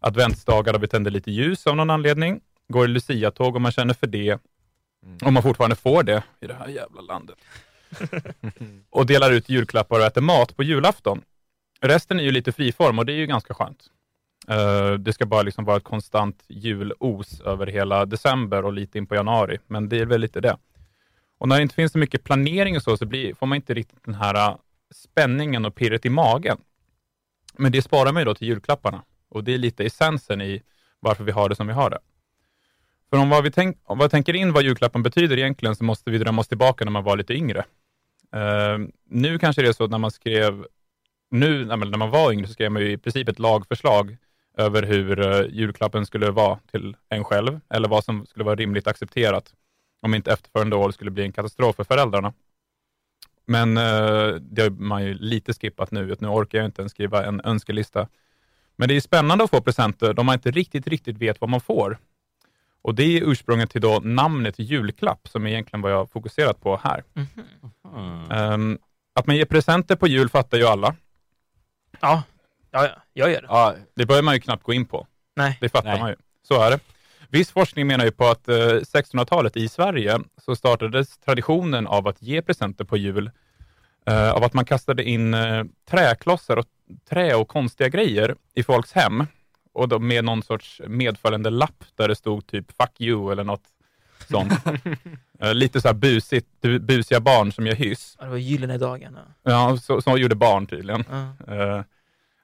[0.00, 3.94] adventsdagar där vi tänder lite ljus av någon anledning, går i luciatåg om man känner
[3.94, 4.38] för det,
[5.22, 7.36] om man fortfarande får det i det här jävla landet
[8.90, 11.22] och delar ut julklappar och äter mat på julafton.
[11.80, 13.90] Resten är ju lite friform och det är ju ganska skönt.
[14.48, 19.06] Eh, det ska bara liksom vara ett konstant julos över hela december och lite in
[19.06, 20.56] på januari, men det är väl lite det.
[21.38, 23.74] Och när det inte finns så mycket planering och så, så blir, får man inte
[23.74, 24.56] riktigt den här uh,
[24.94, 26.58] spänningen och pirret i magen.
[27.56, 30.62] Men det sparar man ju då till julklapparna och det är lite essensen i
[31.00, 31.98] varför vi har det som vi har det.
[33.10, 36.10] För om vad vi, tänk, om vad tänker in vad julklappen betyder egentligen, så måste
[36.10, 37.64] vi drömma oss tillbaka när man var lite yngre.
[38.36, 40.66] Uh, nu kanske det är så att när man skrev,
[41.30, 44.16] nu när man, var yngre, så skrev man ju i princip ett lagförslag
[44.56, 48.86] över hur uh, julklappen skulle vara till en själv, eller vad som skulle vara rimligt
[48.86, 49.54] accepterat,
[50.02, 52.32] om inte efterföljande år skulle bli en katastrof för föräldrarna.
[53.46, 56.92] Men uh, det har man ju lite skippat nu, att nu orkar jag inte ens
[56.92, 58.08] skriva en önskelista.
[58.76, 61.60] Men det är spännande att få presenter då man inte riktigt, riktigt vet vad man
[61.60, 61.98] får.
[62.84, 66.60] Och det är ursprunget till då namnet julklapp, som är egentligen vad jag har fokuserat
[66.60, 67.04] på här.
[67.12, 68.30] Mhm.
[68.30, 68.78] Ehm,
[69.14, 70.94] att man ger presenter på jul fattar ju alla.
[72.00, 72.22] Ja.
[72.70, 73.46] ja, ja, jag gör det.
[73.50, 75.06] Ja, Det behöver man ju knappt gå in på.
[75.36, 75.58] Nej.
[75.60, 76.00] Det fattar Nej.
[76.00, 76.16] man ju.
[76.48, 76.78] Så är det.
[77.28, 82.22] Viss forskning menar ju på att eh, 1600-talet i Sverige så startades traditionen av att
[82.22, 83.30] ge presenter på jul
[84.06, 86.66] eh, av att man kastade in eh, träklossar och
[87.08, 89.24] trä och konstiga grejer i folks hem
[89.74, 93.64] och då med någon sorts medföljande lapp där det stod typ fuck you eller något
[94.30, 94.52] sånt.
[95.40, 98.16] Eh, lite så här busigt, bu- busiga barn som gör hyss.
[98.18, 99.20] Ja, Det var gyllene dagarna.
[99.42, 101.04] Ja, så, så gjorde barn tydligen.
[101.46, 101.54] Ja.
[101.54, 101.82] Eh,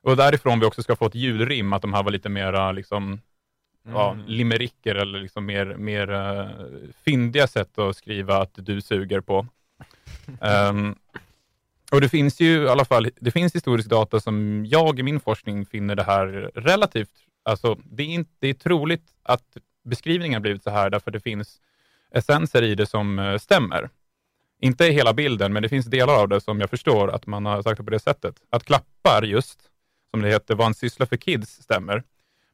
[0.03, 3.21] och därifrån vi också ska få ett julrim, att de här var lite mera liksom,
[3.89, 4.27] ja, Mm.
[4.27, 6.49] limericker eller liksom mer, mer uh,
[7.05, 9.47] fyndiga sätt att skriva att du suger på.
[10.41, 10.95] Ehm,
[11.91, 15.21] och det finns ju i alla fall, det finns historisk data som jag i min
[15.21, 17.11] forskning finner det här relativt,
[17.43, 21.61] alltså det är, inte, det är troligt att beskrivningen blivit så här därför det finns
[22.11, 23.91] essenser i det som eh, stämmer.
[24.61, 27.63] Inte hela bilden, men det finns delar av det som jag förstår att man har
[27.63, 28.35] sagt det på det sättet.
[28.51, 29.61] Att klappar just,
[30.11, 32.03] som det heter, var en syssla för kids stämmer.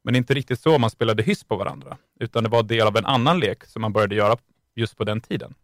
[0.03, 2.87] Men det är inte riktigt så man spelade hyss på varandra, utan det var del
[2.87, 4.37] av en annan lek som man började göra
[4.75, 5.55] just på den tiden.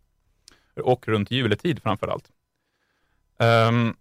[0.76, 2.24] Och runt juletid framför allt.
[3.42, 3.94] Ehm,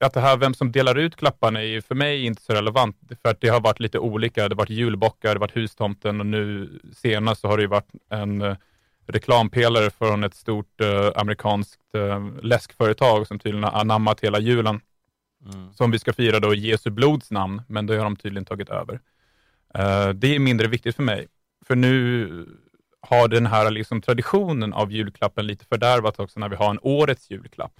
[0.00, 2.96] att det här, vem som delar ut klapparna är ju för mig inte så relevant,
[3.22, 4.48] för att det har varit lite olika.
[4.48, 7.68] Det har varit julbockar, det har varit hustomten och nu senast så har det ju
[7.68, 8.56] varit en eh,
[9.06, 14.80] reklampelare från ett stort eh, amerikanskt eh, läskföretag som tydligen har anammat hela julen
[15.54, 15.72] mm.
[15.72, 18.68] som vi ska fira då i Jesu blods namn, men det har de tydligen tagit
[18.68, 19.00] över.
[20.14, 21.26] Det är mindre viktigt för mig,
[21.66, 22.28] för nu
[23.00, 27.30] har den här liksom traditionen av julklappen lite fördärvat också när vi har en årets
[27.30, 27.72] julklapp.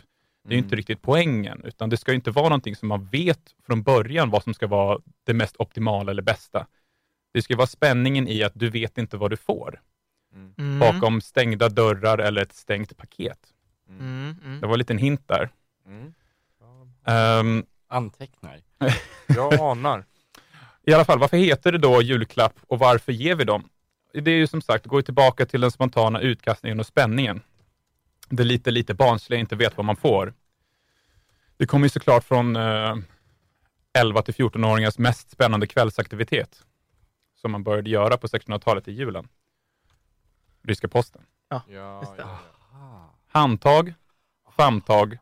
[0.48, 3.40] Det är ju inte riktigt poängen, utan det ska inte vara någonting som man vet
[3.66, 6.66] från början vad som ska vara det mest optimala eller bästa.
[7.32, 9.80] Det ska vara spänningen i att du vet inte vad du får
[10.58, 10.78] Mm.
[10.78, 13.38] bakom stängda dörrar eller ett stängt paket.
[13.88, 14.60] Mm, mm.
[14.60, 15.48] Det var en liten hint där.
[15.86, 16.14] Mm.
[17.04, 18.60] Ehm, Antecknar.
[19.26, 20.04] Jag anar.
[20.86, 23.68] I alla fall, varför heter det då julklapp och varför ger vi dem?
[24.12, 27.40] Det är ju som sagt, går tillbaka till den spontana utkastningen och spänningen.
[28.28, 30.34] Det lite, lite barnsliga inte vet vad man får.
[31.56, 32.96] Det kommer ju såklart från eh,
[33.98, 36.62] 11 till 14-åringars mest spännande kvällsaktivitet
[37.40, 39.28] som man började göra på 1600-talet i julen.
[40.62, 41.22] Ryska posten.
[41.48, 41.62] Ja,
[42.00, 42.22] Just det.
[42.22, 42.38] ja.
[43.28, 43.94] Handtag,
[44.56, 45.18] famntag,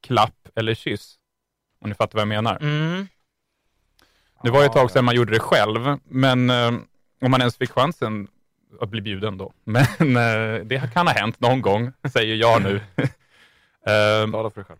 [0.00, 1.18] klapp eller kyss.
[1.80, 2.58] Om ni fattar vad jag menar.
[2.62, 3.06] Mm.
[4.42, 6.68] Det var ju ett tag Ja, sedan man gjorde det själv, men eh,
[7.20, 8.28] om man ens fick chansen
[8.80, 9.52] att bli bjuden då.
[9.64, 12.80] Men eh, det kan ha hänt någon gång, säger jag nu.
[13.86, 14.78] Eh, Tala för dig själv.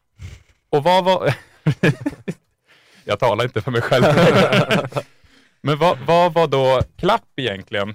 [0.71, 1.35] och vad var...
[3.05, 4.05] jag talar inte för mig själv.
[5.61, 7.95] men vad, vad var då klapp egentligen?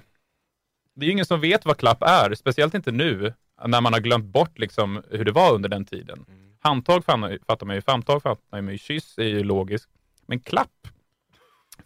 [0.94, 3.34] Det är ju ingen som vet vad klapp är, speciellt inte nu,
[3.66, 6.24] när man har glömt bort liksom hur det var under den tiden.
[6.28, 6.52] Mm.
[6.60, 9.88] Handtag fattar man ju, famtag fattar man ju, kyss är ju logiskt.
[10.26, 10.88] Men klapp?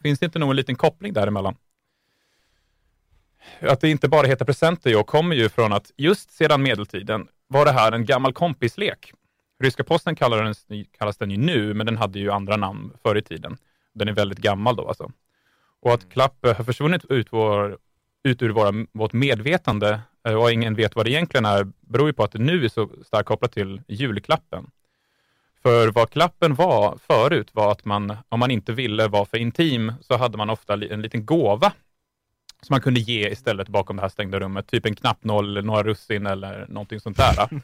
[0.02, 1.57] Finns det inte någon liten koppling däremellan?
[3.61, 7.64] Att det inte bara heter presenter jag kommer ju från att just sedan medeltiden var
[7.64, 9.12] det här en gammal kompislek.
[9.62, 13.22] Ryska posten den, kallas den ju nu, men den hade ju andra namn förr i
[13.22, 13.56] tiden.
[13.94, 15.11] Den är väldigt gammal då alltså.
[15.82, 17.78] Och att klapp eh, har försvunnit ut vår,
[18.24, 22.12] ut ur våra, vårt medvetande eh, och ingen vet vad det egentligen är, beror ju
[22.12, 24.70] på att det nu är så starkt kopplat till julklappen.
[25.62, 29.92] För vad klappen var förut var att man, om man inte ville vara för intim,
[30.00, 31.72] så hade man ofta en liten gåva
[32.62, 34.66] som man kunde ge istället bakom det här stängda rummet.
[34.66, 37.48] Typ en knappnål, några russin eller någonting sånt där.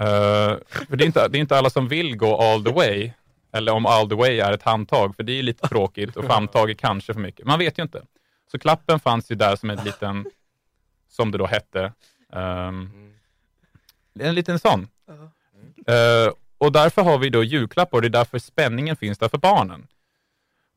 [0.00, 0.56] Eh,
[0.88, 3.12] för det är, inte, det är inte alla som vill gå all the way,
[3.52, 6.70] eller om all the way är ett handtag, för det är lite tråkigt och famntag
[6.70, 7.46] är kanske för mycket.
[7.46, 8.02] Man vet ju inte.
[8.52, 10.26] Så klappen fanns ju där som en liten,
[11.08, 11.92] som det då hette,
[12.32, 12.90] ehm,
[14.20, 14.88] en liten sån.
[15.86, 19.38] Eh, och därför har vi då julklappar och det är därför spänningen finns där för
[19.38, 19.86] barnen.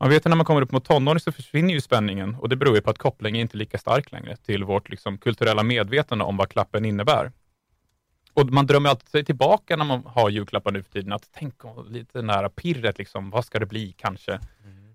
[0.02, 2.56] Man vet att när man kommer upp mot tonåring så försvinner ju spänningen och det
[2.56, 6.24] beror ju på att kopplingen inte är lika stark längre till vårt liksom, kulturella medvetande
[6.24, 7.32] om vad klappen innebär.
[8.32, 11.68] Och man drömmer alltid sig tillbaka när man har julklappar nu för tiden, att tänka
[11.68, 14.40] om lite nära pirret, liksom, vad ska det bli kanske?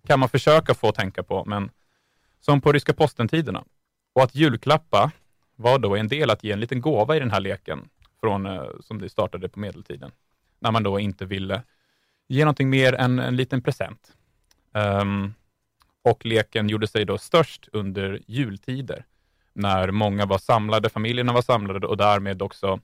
[0.07, 1.71] Kan man försöka få tänka på, men
[2.39, 3.63] som på ryska posten-tiderna.
[4.13, 5.11] Och att julklappa
[5.55, 7.89] var då en del att ge en liten gåva i den här leken,
[8.19, 10.11] från, eh, som det startade på medeltiden.
[10.59, 11.63] När man då inte ville
[12.27, 14.16] ge någonting mer än en liten present.
[14.77, 15.33] Ehm,
[16.03, 19.05] och leken gjorde sig då störst under jultider,
[19.53, 22.79] när många var samlade, familjerna var samlade och därmed också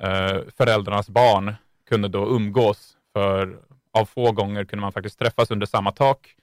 [0.00, 1.54] eh, föräldrarnas barn
[1.88, 2.96] kunde då umgås.
[3.12, 3.58] För
[3.92, 6.36] av få gånger kunde man faktiskt träffas under samma tak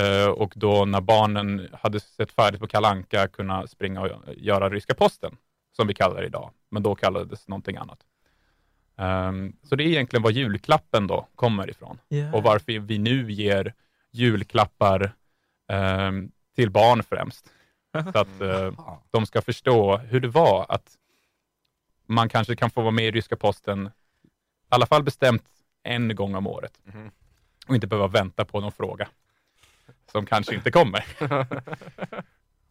[0.00, 4.94] eh, och då när barnen hade sett färdigt på Kalanka kunna springa och göra ryska
[4.94, 5.36] posten,
[5.76, 7.98] som vi kallar det idag, men då kallades det någonting annat.
[8.96, 11.98] Ehm, så det är egentligen var julklappen då kommer ifrån
[12.34, 13.74] och varför vi nu ger
[14.14, 15.12] julklappar
[15.68, 17.50] ehm, till barn främst.
[18.12, 18.72] Så att eh,
[19.10, 20.96] de ska förstå hur det var att
[22.06, 24.28] man kanske kan få vara med i ryska posten, i
[24.68, 25.44] alla fall bestämt
[25.82, 26.80] en gång om året.
[26.84, 27.10] Mhm.
[27.66, 29.08] Och inte behöva vänta på någon fråga
[30.12, 31.04] som kanske inte kommer.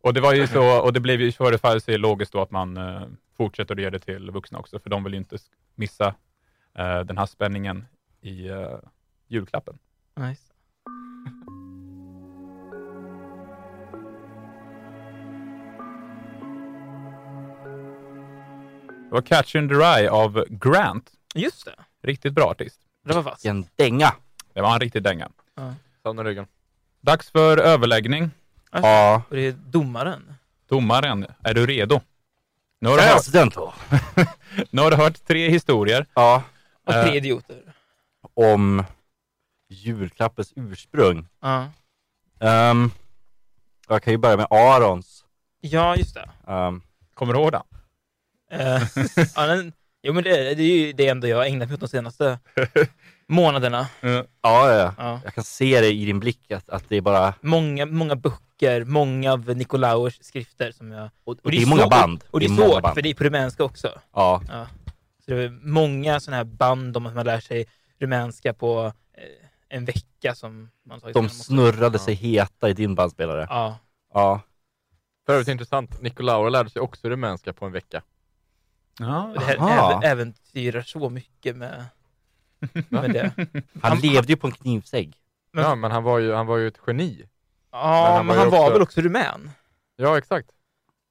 [0.01, 2.77] och det var ju så, och det blev ju förefaller sig logiskt då att man
[2.77, 5.37] eh, fortsätter att ge det till vuxna också, för de vill ju inte
[5.75, 6.15] missa
[6.73, 7.85] eh, den här spänningen
[8.21, 8.77] i eh,
[9.27, 9.77] julklappen.
[10.15, 10.52] Nice.
[19.13, 21.11] Det var Catch in the Rye av Grant.
[21.35, 22.79] Just det, Riktigt bra artist.
[23.05, 23.45] det var vass.
[23.45, 24.13] En dänga.
[24.53, 25.29] Det var en riktig dänga.
[26.03, 26.47] Somnar ryggen.
[27.01, 28.31] Dags för överläggning.
[28.71, 29.21] Ja.
[29.29, 30.33] Och det är domaren.
[30.69, 32.01] Domaren, är du redo?
[32.81, 34.27] Nu har du, hört,
[34.69, 36.05] nu har du hört tre historier.
[36.13, 36.43] Ja.
[36.83, 37.03] Och Eh.
[37.05, 37.61] tre idioter.
[38.33, 38.83] Om
[39.69, 41.27] julklappens ursprung.
[41.41, 41.67] Ja.
[42.39, 42.91] Ehm,
[43.87, 45.25] jag kan ju börja med Arons.
[45.61, 46.29] ja, just det.
[46.47, 46.81] Ehm,
[47.13, 47.61] Kommer du ihåg den?
[48.53, 48.81] Eh,
[49.35, 51.79] ja, den, jo, men det, det är ju det enda jag har ägnat mig åt
[51.79, 52.39] de senaste
[53.27, 53.87] månaderna.
[54.01, 55.21] ja, ja, Ja.
[55.23, 57.33] jag kan se det i din blick att, att det är bara...
[57.41, 61.09] Många, många böcker, många av Nikolaus skrifter som jag...
[61.23, 62.23] Och, Och det är många svårt- band.
[62.31, 62.93] Och det är, många svårt, band.
[62.95, 63.87] för det är på rumänska också.
[64.13, 64.67] Ja, Ja.
[65.25, 67.65] Så det är många sådana här band om att man lär sig
[67.99, 73.47] rumänska på eh, en vecka som man tagit de snurrade sig heta i din bandspelare.
[73.49, 73.77] Ja.
[74.13, 74.41] Ja.
[75.25, 78.01] För övrigt intressant, Nikolaus lärde sig också rumänska på en vecka.
[78.99, 79.31] Ja.
[79.35, 80.01] Det här Aha.
[80.03, 81.85] äventyrar så mycket med,
[82.89, 83.31] med det.
[83.37, 85.17] Han, Han- levde ju på en knivsägg.
[85.51, 87.23] Men- Ja, men han var ju, han var ju ett geni.
[87.71, 89.51] Ja, han men var han ju var också- väl också rumän?
[89.95, 90.49] Ja, exakt.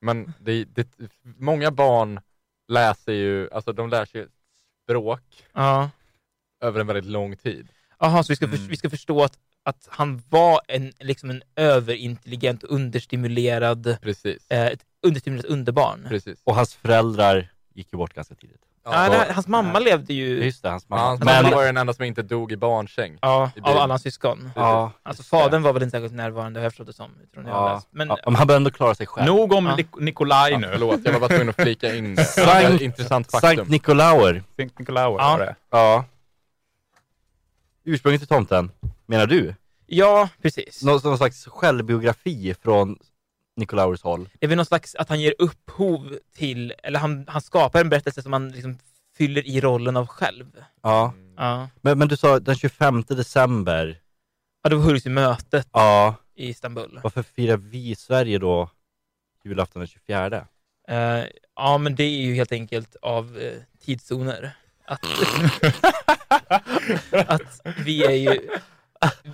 [0.00, 0.88] Men det, det,
[1.22, 2.20] många barn
[2.68, 4.26] läser ju, alltså de lär sig
[4.84, 5.90] språk Ja.
[6.60, 7.68] över en väldigt lång tid.
[7.98, 8.68] Jaha, så vi ska, för, Mm.
[8.68, 14.50] vi ska förstå att, att han var en, liksom en överintelligent, understimulerad, Precis.
[14.50, 16.06] eh, ett understimulerat underbarn.
[16.08, 16.40] Precis.
[16.44, 18.60] Och hans föräldrar gick ju bort ganska tidigt.
[18.84, 21.08] Ja, det, hans mamma levde ju Just det, hans Ja, mamma.
[21.08, 23.18] hans Men, mamma var ju den enda som inte dog i barnsäng.
[23.22, 24.50] ja, i av alla hans syskon.
[24.56, 27.10] ja, Alltså fadern var väl inte särskilt närvarande, har jag förstått det som.
[27.46, 27.82] ja.
[27.90, 29.26] Men, ja, men han började ändå klara sig själv.
[29.26, 29.76] Nog om Ja.
[29.76, 30.68] Nik- Nikolaj Ja, nu.
[30.72, 32.24] förlåt, jag var bara tvungen att flika in det.
[32.36, 33.68] Sankt- intressant Sankt faktum.
[33.68, 34.42] Nikolauer.
[34.56, 35.10] Sankt Nikolaj Ja.
[35.12, 35.56] var det.
[35.70, 36.04] Ja.
[37.84, 38.70] Ursprunget till tomten,
[39.06, 39.54] menar du?
[39.86, 40.82] ja, precis.
[40.82, 42.98] Någon, någon slags självbiografi från
[43.56, 44.28] Nikolauers håll?
[44.38, 47.88] Det är väl någon slags att han ger upphov till, eller han, han skapar en
[47.88, 48.78] berättelse som han liksom
[49.16, 50.46] fyller i rollen av själv.
[50.82, 51.14] Ja.
[51.36, 54.00] Ja, Men, men du sa den 25 december.
[54.62, 56.14] ja det var hölls i mötet Ja.
[56.34, 57.00] i Istanbul.
[57.02, 58.70] Varför firar vi i Sverige då
[59.44, 60.46] julafton den 24?
[60.88, 61.24] Eh,
[61.56, 63.52] ja, men det är ju helt enkelt av eh,
[63.84, 64.56] tidszoner.
[64.84, 65.04] Att,
[67.26, 68.48] att vi är ju,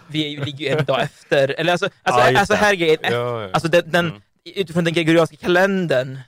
[0.07, 1.55] vi är ju, ligger ju en dag efter.
[1.61, 2.99] Eller alltså, alltså, Ja, alltså här är grejen.
[3.03, 3.11] Ja,
[3.43, 3.51] ja.
[3.53, 4.23] Alltså den, den, Mm.
[4.45, 6.19] utifrån den gregorianska kalendern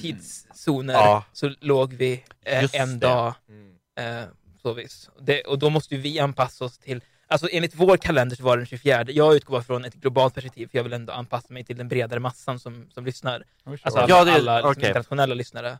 [0.00, 1.24] tidszoner Ja.
[1.32, 3.06] så låg vi eh, en det.
[3.06, 4.20] dag Mm.
[4.22, 4.28] eh,
[4.62, 5.10] så vis.
[5.20, 8.56] Det, och då måste ju vi anpassa oss till Alltså enligt vår kalender så var
[8.56, 9.04] det den 24.
[9.08, 11.88] Jag utgår bara från ett globalt perspektiv, för jag vill ändå anpassa mig till den
[11.88, 13.42] bredare massan som, som lyssnar.
[13.64, 14.86] Alltså alla, Ja, det- alla liksom, okej.
[14.86, 15.78] internationella lyssnare.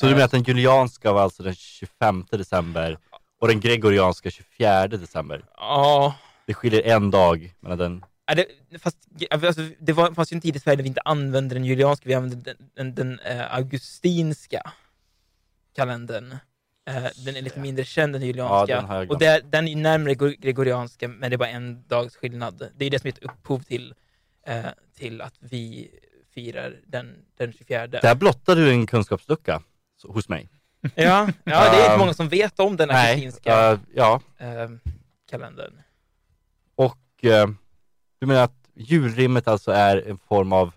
[0.00, 2.98] Så du menar att den julianska var alltså den 25 december
[3.38, 5.44] och den gregorianska 24 december?
[5.56, 6.14] Ja,
[6.46, 8.04] Det skiljer en dag mellan den.
[8.26, 8.96] Ja, det, fast,
[9.30, 12.08] alltså, det var, fanns ju en tid i Sverige där vi inte använde den julianska,
[12.08, 14.72] vi använde den, den, den eh, augustinska
[15.74, 16.32] kalendern.
[16.88, 18.76] Eh, den är lite mindre känd än den julianska.
[18.76, 21.84] den har jag och det, den är närmare gre- gregorianska, men det är bara en
[21.88, 22.70] dags skillnad.
[22.76, 23.94] Det är det som är ett upphov till,
[24.46, 24.64] eh,
[24.98, 25.90] till att vi
[26.34, 27.86] firar den, den 24.
[27.86, 29.62] Där blottade du en kunskapslucka
[30.04, 30.48] hos mig.
[30.94, 34.20] Ja, ja, det är inte Um, många som vet om den Nej, augustinska eh, ja.
[34.38, 34.70] eh,
[35.30, 35.72] kalendern.
[36.74, 37.46] Och eh,
[38.20, 40.72] du menar att julrimmet alltså är en form av,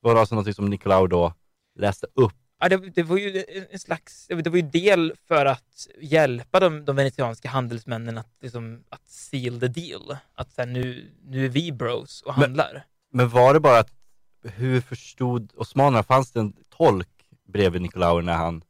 [0.00, 1.34] var det alltså något som Nicolau då
[1.78, 2.32] läste upp?
[2.60, 6.84] Ja, det, det var ju en slags, det var ju del för att hjälpa de,
[6.84, 10.16] de venetianska handelsmännen att, liksom, att seal the deal.
[10.34, 12.84] Att så här, nu, nu är vi bros och Men- handlar.
[13.12, 13.90] Men var det bara att,
[14.44, 17.08] hur förstod osmanerna, fanns det en tolk
[17.48, 18.62] bredvid Nicolau när han,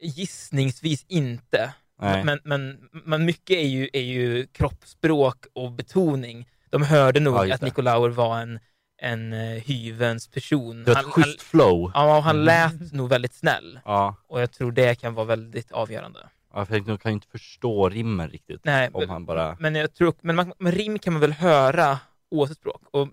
[0.00, 1.72] Gissningsvis inte.
[2.00, 6.48] nej, Men, men, men mycket är ju, är ju kroppsspråk och betoning.
[6.70, 7.66] De hörde nog Ja, att det.
[7.66, 8.60] Nicolauer var en,
[9.02, 10.84] en eh, hyvens person.
[10.84, 11.90] det var ett Han, schysst flow.
[11.94, 13.80] ja, och han lät nog väldigt snäll.
[13.84, 16.28] Ja, Och jag tror det kan vara väldigt avgörande.
[16.52, 18.64] ja för de kan ju inte förstå rimmen riktigt.
[18.64, 21.98] Nej, Om han bara, Men, jag tror, men, man, men rim kan man väl höra
[22.30, 22.82] oavsett språk.
[22.90, 23.08] Och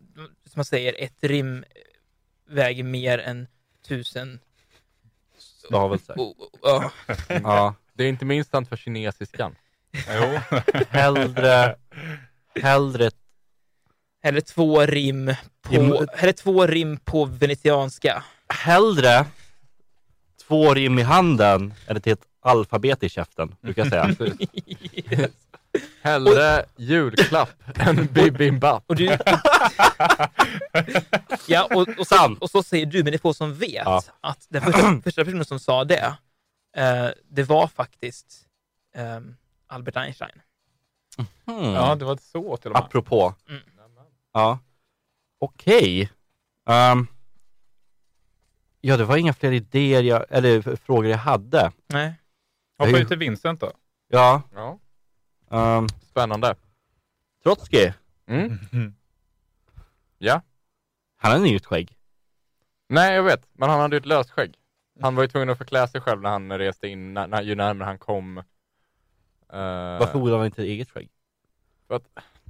[0.46, 1.64] som man säger, ett rim
[2.50, 3.48] väger mer än
[3.88, 4.40] tusen.
[5.68, 6.14] Stavelser.
[6.18, 6.92] Oh, oh, ja.
[7.28, 9.56] Ja, Det är inte minst sant för kinesiskan.
[9.92, 10.40] Jo.
[10.90, 11.76] hellre,
[12.62, 13.10] hellre,
[14.24, 18.24] Eller två rim på, eller två rim på venetianska.
[18.50, 19.26] hellre
[20.48, 24.16] två rim i handen än ett alfabet i käften, brukar jag säga.
[25.12, 25.32] Yes.
[26.02, 28.84] Hellre julklapp än bibimbap.
[28.88, 29.18] Och du...
[31.48, 34.02] ja, och, och, så, och så säger du, men det är få som vet Ja.
[34.22, 36.16] att den första, första personen som sa det,
[36.78, 38.46] eh, det var faktiskt
[38.96, 39.36] ehm,
[39.68, 40.42] Albert Einstein.
[41.46, 41.64] Hmm.
[41.74, 42.84] Ja, det var så till och med.
[42.84, 43.36] Apropå.
[43.50, 43.62] Mm.
[44.34, 44.60] Ja.
[45.40, 46.12] Okej.
[46.70, 47.08] Ehm,
[48.82, 51.72] ja, det var inga fler idéer jag, eller frågor jag hade.
[51.88, 52.14] Nej.
[52.78, 53.72] Hoppa ut till Vincent då.
[54.08, 54.42] Ja.
[54.54, 54.80] Ja.
[55.50, 56.56] Um, Spännande.
[57.44, 57.92] Trotsky,
[58.30, 58.60] Mm.
[60.18, 60.42] Ja.
[61.18, 61.98] han har inget skägg.
[62.90, 63.48] Nej, jag vet.
[63.54, 64.56] Men han hade ju ett löst skägg.
[65.02, 67.56] Han var ju tvungen att förklä sig själv när han reste in, när, när, ju
[67.56, 68.38] närmare han kom.
[68.38, 68.44] Uh,
[70.00, 71.10] Varför odlar han inte eget skägg?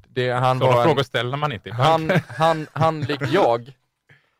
[0.07, 1.71] det, han Sådana var en, frågor ställer man inte.
[1.73, 3.73] han, han, han, likt jag,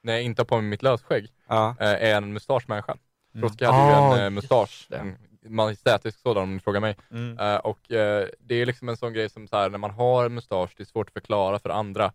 [0.01, 1.75] när jag inte har på mig mitt lösskägg, Ja.
[1.79, 2.91] eh, är en mustaschmänniska.
[2.91, 3.41] Mm.
[3.41, 6.95] Trotsky hade ju Ah, en eh, mustasch, en majestätisk sådan om ni frågar mig.
[7.11, 7.39] Mm.
[7.39, 10.25] Eh, och eh, det är liksom en sån grej som så här, när man har
[10.25, 12.11] en mustasch, det är svårt att förklara för andra.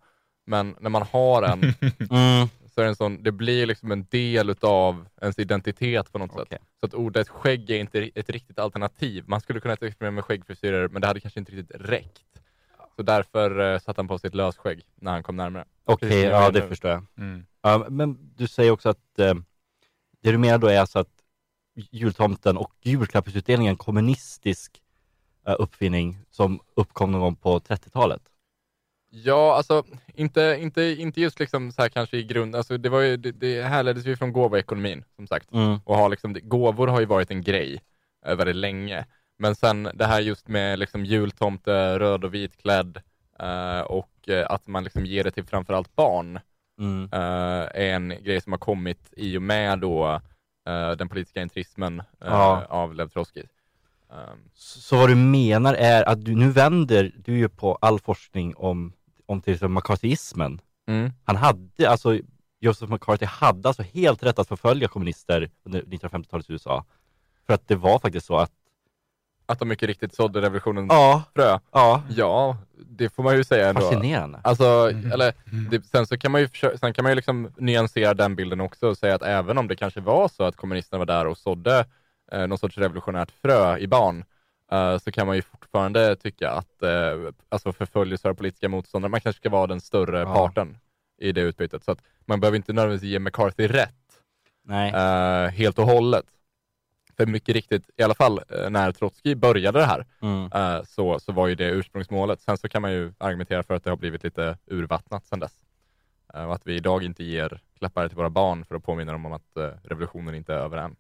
[0.47, 1.61] Men när man har en,
[2.11, 2.49] Mm.
[2.75, 6.31] så är det en sån, det blir liksom en del utav ens identitet på något
[6.33, 6.47] Okej.
[6.51, 6.63] sätt.
[6.81, 9.25] Så att ordet skägg är inte ett riktigt alternativ.
[9.27, 12.23] Man skulle kunna experimentera med skäggfrisyrer, men det hade kanske inte riktigt räckt.
[12.97, 15.65] Så därför eh, satte han på sig ett lösskägg när han kom närmare.
[15.85, 16.69] Okej, jag ja det nu.
[16.69, 17.05] förstår jag.
[17.19, 17.47] Mm.
[17.63, 19.35] Ja, men du säger också att eh,
[20.23, 21.09] det du menar då är alltså att
[21.75, 24.83] jultomten och julklappsutdelningen är en kommunistisk
[25.47, 28.23] eh, uppfinning som uppkom någon gång på 30-talet.
[29.15, 29.85] Ja, alltså
[30.15, 33.33] inte, inte, inte just liksom så här kanske i grund, alltså det var ju, det,
[33.33, 35.53] det härleddes ju från gåvoekonomin som sagt.
[35.53, 35.79] Mm.
[35.85, 37.81] Och ha liksom, gåvor har ju varit en grej
[38.27, 39.05] eh, väldigt länge.
[39.39, 43.01] Men sen det här just med liksom jultomte, röd och vitklädd
[43.39, 46.41] eh, och eh, att man liksom ger det till framförallt barn
[46.79, 47.09] Mm.
[47.13, 50.21] eh, är en grej som har kommit i och med då
[50.69, 52.65] eh, den politiska intrismen eh, Ja.
[52.69, 53.43] av Lev Trotsky.
[54.11, 58.01] Um, Så, så vad du menar är att du nu vänder, du ju på all
[58.01, 58.93] forskning om,
[59.33, 60.61] om till exempel McCarthyismen.
[60.89, 61.13] mm.
[61.25, 62.19] Han hade, alltså
[62.61, 66.85] Joseph McCarthy hade alltså helt rätt att förfölja kommunister under 1950-talets USA.
[67.47, 68.51] För att det var faktiskt så att,
[69.47, 71.59] Att de mycket riktigt sådde revolutionens ja, frö.
[71.73, 72.57] ja, Ja,
[72.87, 73.81] det får man ju säga ändå.
[73.81, 74.41] fascinerande.
[74.45, 75.33] Alltså, eller,
[75.71, 78.61] det, sen så kan man ju försöka, sen kan man ju liksom nyansera den bilden
[78.61, 81.39] också och säga att även om det kanske var så att kommunisterna var där och
[81.39, 81.85] sådde
[82.33, 84.25] eh, någon sorts revolutionärt frö i barn,
[84.99, 86.91] så kan man ju fortfarande tycka att eh,
[87.49, 90.35] alltså förföljelse av politiska motståndare, man kanske ska vara den större Ja.
[90.35, 90.77] parten
[91.19, 91.85] i det utbytet.
[91.85, 93.95] Så att man behöver inte nödvändigtvis ge McCarthy rätt
[94.95, 96.25] eh, helt och hållet.
[97.17, 100.51] För mycket riktigt, i alla fall eh, när Trotsky började det här, Mm.
[100.55, 102.41] eh, så, så var ju det ursprungsmålet.
[102.41, 105.55] Sen så kan man ju argumentera för att det har blivit lite urvattnat sedan dess.
[106.35, 109.27] Eh, och att vi idag inte ger klappar till våra barn för att påminna dem
[109.27, 110.97] om att eh, revolutionen inte är över än.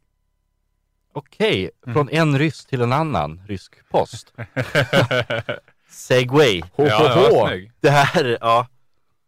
[1.12, 4.32] Okej, från en ryss till en annan rysk post.
[5.88, 6.62] Segway.
[6.72, 7.72] Ho, Ja, ja, snygg.
[7.80, 8.66] Det här, ja.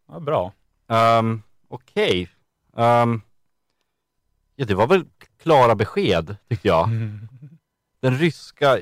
[0.09, 0.53] Ja, bra.
[0.87, 2.29] Um, Okej.
[2.77, 3.21] Ehm,
[4.57, 5.05] ja, det var väl
[5.43, 6.89] klara besked, tyckte jag.
[8.03, 8.79] Den ryska...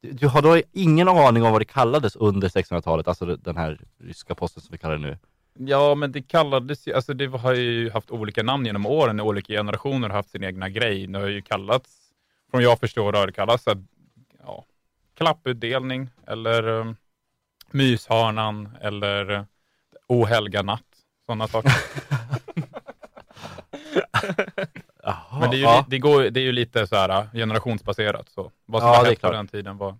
[0.00, 3.80] Du, du har då ingen aning om vad det kallades under 1600-talet, alltså den här
[4.00, 5.18] ryska posten som vi kallar det nu?
[5.58, 9.20] Ja, men det kallades ju, alltså det har ju haft olika namn genom åren.
[9.20, 11.06] Olika generationer har haft sin egna grej.
[11.06, 11.95] Det har ju kallats,
[12.50, 13.84] från jag förstår har det kallats så här,
[14.44, 14.64] ja,
[15.14, 16.96] klapputdelning eller um,
[17.70, 19.44] myshörnan eller uh,
[20.06, 20.82] ohelga natt.
[21.26, 21.72] Sådana saker.
[25.02, 25.86] Jaha, Men det är ju, ja.
[25.88, 28.28] det går, det är ju lite så här uh, generationsbaserat.
[28.28, 28.52] Så.
[28.66, 29.98] Vad som Ja, har hänt på den tiden var...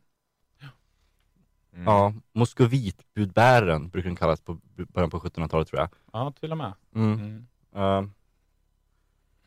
[1.73, 1.87] Mm.
[1.87, 5.89] Ja, moskovitbudbäraren brukar den kallas på början på 1700-talet tror jag.
[6.13, 6.73] Ja, till och med.
[6.95, 7.47] Mm.
[7.75, 8.13] Mm.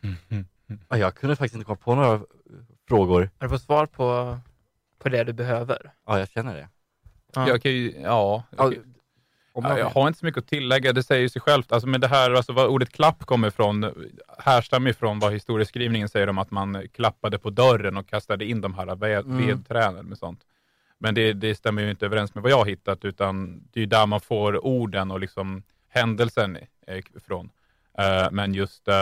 [0.90, 2.22] Ja, jag kunde faktiskt inte komma på några
[2.90, 3.30] frågor.
[3.40, 4.38] Har du fått svar på,
[5.00, 5.92] på det du behöver?
[6.08, 6.68] Ja, jag känner det.
[7.36, 7.48] Ja.
[7.48, 8.76] Jag kan ju, ja, Ja, jag,
[9.54, 11.72] om Ja, jag, har inte så mycket att tillägga, det säger sig självt.
[11.72, 16.30] Alltså, men det här, alltså, vad ordet klapp kommer ifrån härstammar ifrån vad historieskrivningen säger
[16.30, 19.48] om att man klappade på dörren och kastade in de här ved, Mm.
[19.48, 20.42] vedträden med sånt.
[20.98, 23.86] Men det, det stämmer ju inte överens med vad jag har hittat, utan det är
[23.88, 27.50] där man får orden och liksom händelsen eh, ifrån.
[27.98, 28.96] Eh, men just eh,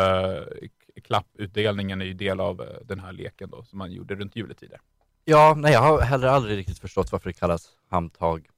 [1.02, 4.82] klapputdelningen är ju del av eh, den här leken då, som man gjorde runt juletider.
[5.26, 8.50] ja, nej, jag har heller aldrig riktigt förstått varför det kallas handtag,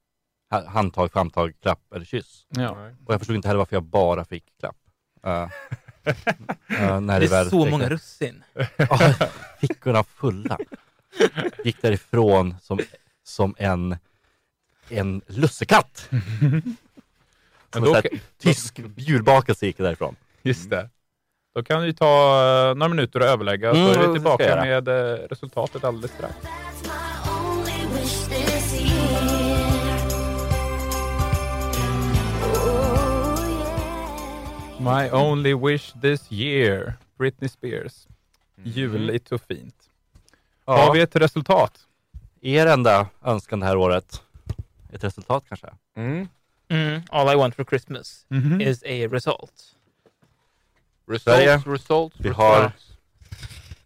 [0.50, 2.46] ha- handtag, famtag, klapp eller kyss.
[2.50, 2.70] Ja.
[3.06, 4.76] Och jag förstod inte heller varför jag bara fick klapp.
[5.28, 8.44] Uh, uh, när Det är väl så många russin.
[8.78, 9.14] Ja,
[9.62, 10.58] fickorna fulla.
[11.66, 12.80] Gick därifrån som,
[13.24, 13.98] som en,
[14.90, 16.08] en lussekatt.
[16.42, 16.78] Men
[17.74, 18.04] Som då, en
[18.38, 20.16] tysk julbakelse gick därifrån.
[20.42, 20.90] just det.
[21.56, 22.06] Då kan vi ta
[22.70, 24.93] eh, några minuter och överlägga, Mm, så är det vi tillbaka med eh,
[25.30, 26.36] resultatet alldeles strax.
[34.80, 36.93] My only wish this year.
[37.18, 38.08] Britney Spears.
[38.64, 39.76] Juligt och fint.
[40.66, 41.80] Har Ja, vi ett resultat?
[42.41, 44.22] er enda önskan det här året.
[44.93, 45.68] Ett resultat kanske?
[45.97, 46.28] Mm.
[46.70, 48.62] Mm, all I want for Christmas Mhm.
[48.62, 49.54] is a result.
[51.18, 51.53] Sverige.
[51.55, 52.86] Results, results, Vi har- results.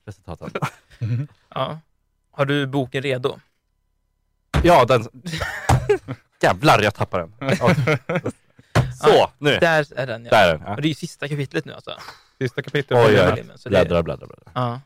[0.05, 0.51] Resultaten.
[1.55, 1.79] Ja.
[2.31, 3.39] Har du boken redo?
[4.63, 5.07] Ja, den...
[6.41, 7.57] Jävlar, jag tappade den.
[7.59, 7.75] Ja.
[8.95, 9.57] Så, nu.
[9.57, 10.31] Där är den ja.
[10.31, 10.61] Där är den.
[10.67, 10.75] Ja.
[10.75, 11.97] Och det är ju sista kapitlet nu alltså.
[12.37, 12.99] Sista kapitlet.
[12.99, 14.51] Oj, oj, så det- Bläddra, bläddra, bläddra.
[14.53, 14.81] Ja.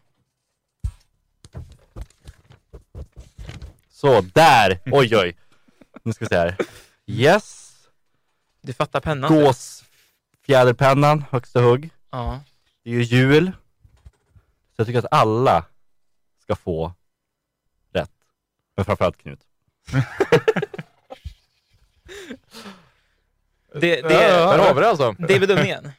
[3.89, 4.79] Så, där!
[4.85, 5.37] Oj, oj.
[6.03, 6.55] Nu ska vi se här.
[7.05, 7.73] Yes.
[8.61, 9.33] Du fattar pennan?
[9.35, 11.89] Gåsfjäderpennan, högsta hugg.
[12.09, 12.39] Ja.
[12.83, 13.51] Det är ju jul.
[14.75, 15.65] Så jag tycker att alla
[16.41, 16.93] ska få
[17.91, 18.11] rätt.
[18.75, 19.39] Men framförallt Knut.
[23.73, 25.15] Det, det, Där har vi det alltså.
[25.19, 25.91] det är bedömningen.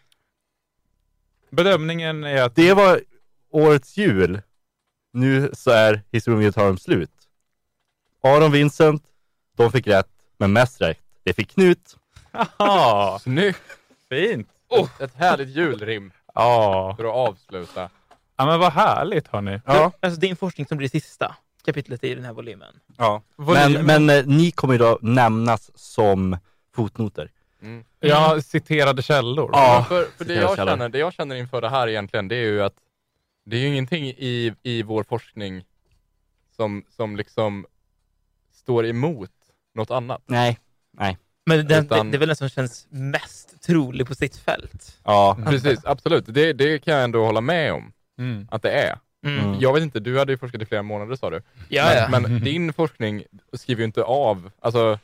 [1.50, 3.02] Bedömningen är att Det var
[3.50, 4.42] årets jul.
[5.12, 7.10] Nu så är historien slut.
[8.22, 9.02] Aron Vincent,
[9.56, 11.96] de fick rätt, men mest rätt, det fick Knut.
[13.20, 13.62] Snyggt!
[14.08, 14.48] fint.
[14.70, 16.94] Ett, ett härligt julrim Ja.
[16.96, 17.90] för att avsluta.
[18.36, 19.60] ja, men vad härligt hörni.
[19.66, 19.92] Ja.
[20.00, 22.80] Alltså din forskning som blir sista kapitlet i den här volymen.
[22.96, 23.22] ja.
[23.36, 26.36] Volym- Men, men eh, ni kommer ju då nämnas som
[26.74, 27.30] fotnoter.
[27.62, 27.84] Mm.
[28.00, 29.50] Jag citerade källor.
[29.52, 29.84] Ja.
[29.88, 30.72] För, för det, jag källor.
[30.72, 32.74] känner, det jag känner inför det här egentligen, det är ju att
[33.44, 35.64] det är ju ingenting i, i vår forskning
[36.56, 37.66] som, som liksom
[38.52, 39.30] står emot
[39.74, 40.22] något annat.
[40.26, 40.58] Nej.
[41.48, 44.98] Men den, Utan- det, det är väl den som känns mest trolig på sitt fält.
[45.04, 45.38] Ja.
[45.46, 46.24] Precis, absolut.
[46.28, 48.48] Det, det kan jag ändå hålla med om Mm.
[48.50, 48.98] att det är.
[49.26, 49.38] Mm.
[49.44, 49.60] Mm.
[49.60, 51.42] Jag vet inte, du hade ju forskat i flera månader sa du.
[51.68, 52.08] Ja, ja.
[52.10, 53.22] Men, men din forskning
[53.52, 54.98] skriver ju inte av, alltså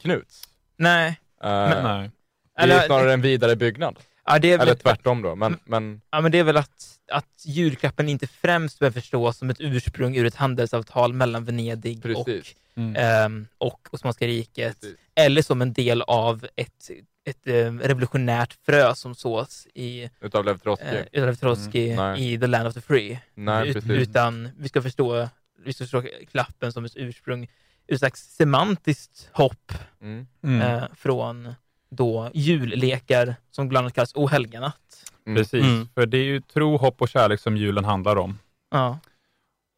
[0.00, 0.42] Knuts.
[0.76, 1.08] Nej.
[1.08, 2.10] Uh, Nej.
[2.56, 3.98] det är Eller- snarare en vidare byggnad.
[4.26, 5.34] Ja, det är väl Eller tvärtom då.
[5.34, 9.50] Men, men Ja, men det är väl att, att julklappen inte främst behöver förstås som
[9.50, 12.54] ett ursprung ur ett handelsavtal mellan Venedig och, Precis.
[12.78, 12.96] Mm.
[12.96, 14.96] ehm, och Osmanska riket, Precis.
[15.14, 16.90] eller som en del av ett,
[17.24, 20.86] ett eh, revolutionärt frö som sås i utav Lev Trotsky.
[20.86, 23.20] eh, utav Trotsky Mm, i The Land of the Free.
[23.34, 25.28] Nej, Ut, utan vi ska, förstå,
[25.64, 27.48] vi ska förstå klappen som ett ursprung,
[27.86, 30.26] ett slags semantiskt hopp Mm.
[30.42, 30.60] Mm.
[30.60, 31.54] eh, från
[31.90, 35.04] då jullekar som bland annat kallas O helganatt.
[35.26, 35.36] Mm.
[35.36, 35.88] Precis, Mm.
[35.94, 38.38] för det är ju tro, hopp och kärlek som julen handlar om.
[38.70, 38.98] Ja.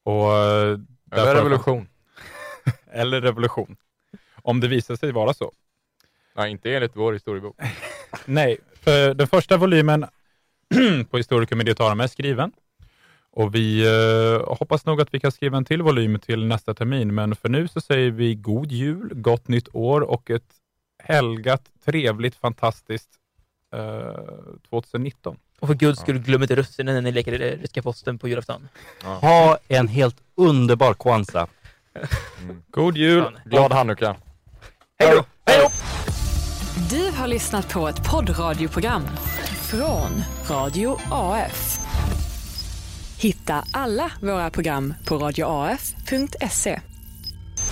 [0.04, 1.86] Och, eh, Eller därför- revolution.
[2.92, 3.76] Eller revolution.
[4.42, 5.52] Om det visar sig vara så.
[6.36, 7.56] Nej, inte enligt vår historiebok.
[8.24, 10.06] Nej, för den första volymen
[11.10, 12.52] på Historica Mediotarum är skriven.
[13.32, 17.14] Och vi eh, hoppas nog att vi kan skriva en till volym till nästa termin,
[17.14, 20.54] men för nu så säger vi god jul, gott nytt år och ett
[21.02, 23.10] helgat, trevligt, fantastiskt
[23.72, 25.36] eh, 2019.
[25.60, 28.68] Och för guds skull, glöm inte russinen när ni leker i ryska posten på julafton.
[29.02, 30.94] Ha en helt underbar
[31.94, 32.08] Kwanzaa.
[32.70, 33.40] God jul!
[33.44, 34.16] Glad hanukka!
[34.98, 35.24] Hej då!
[35.46, 35.70] Hej då!
[36.90, 39.02] Du har lyssnat på ett poddradioprogram
[39.70, 41.78] från Radio AF.
[43.18, 46.80] Hitta alla våra program på radioaf.se.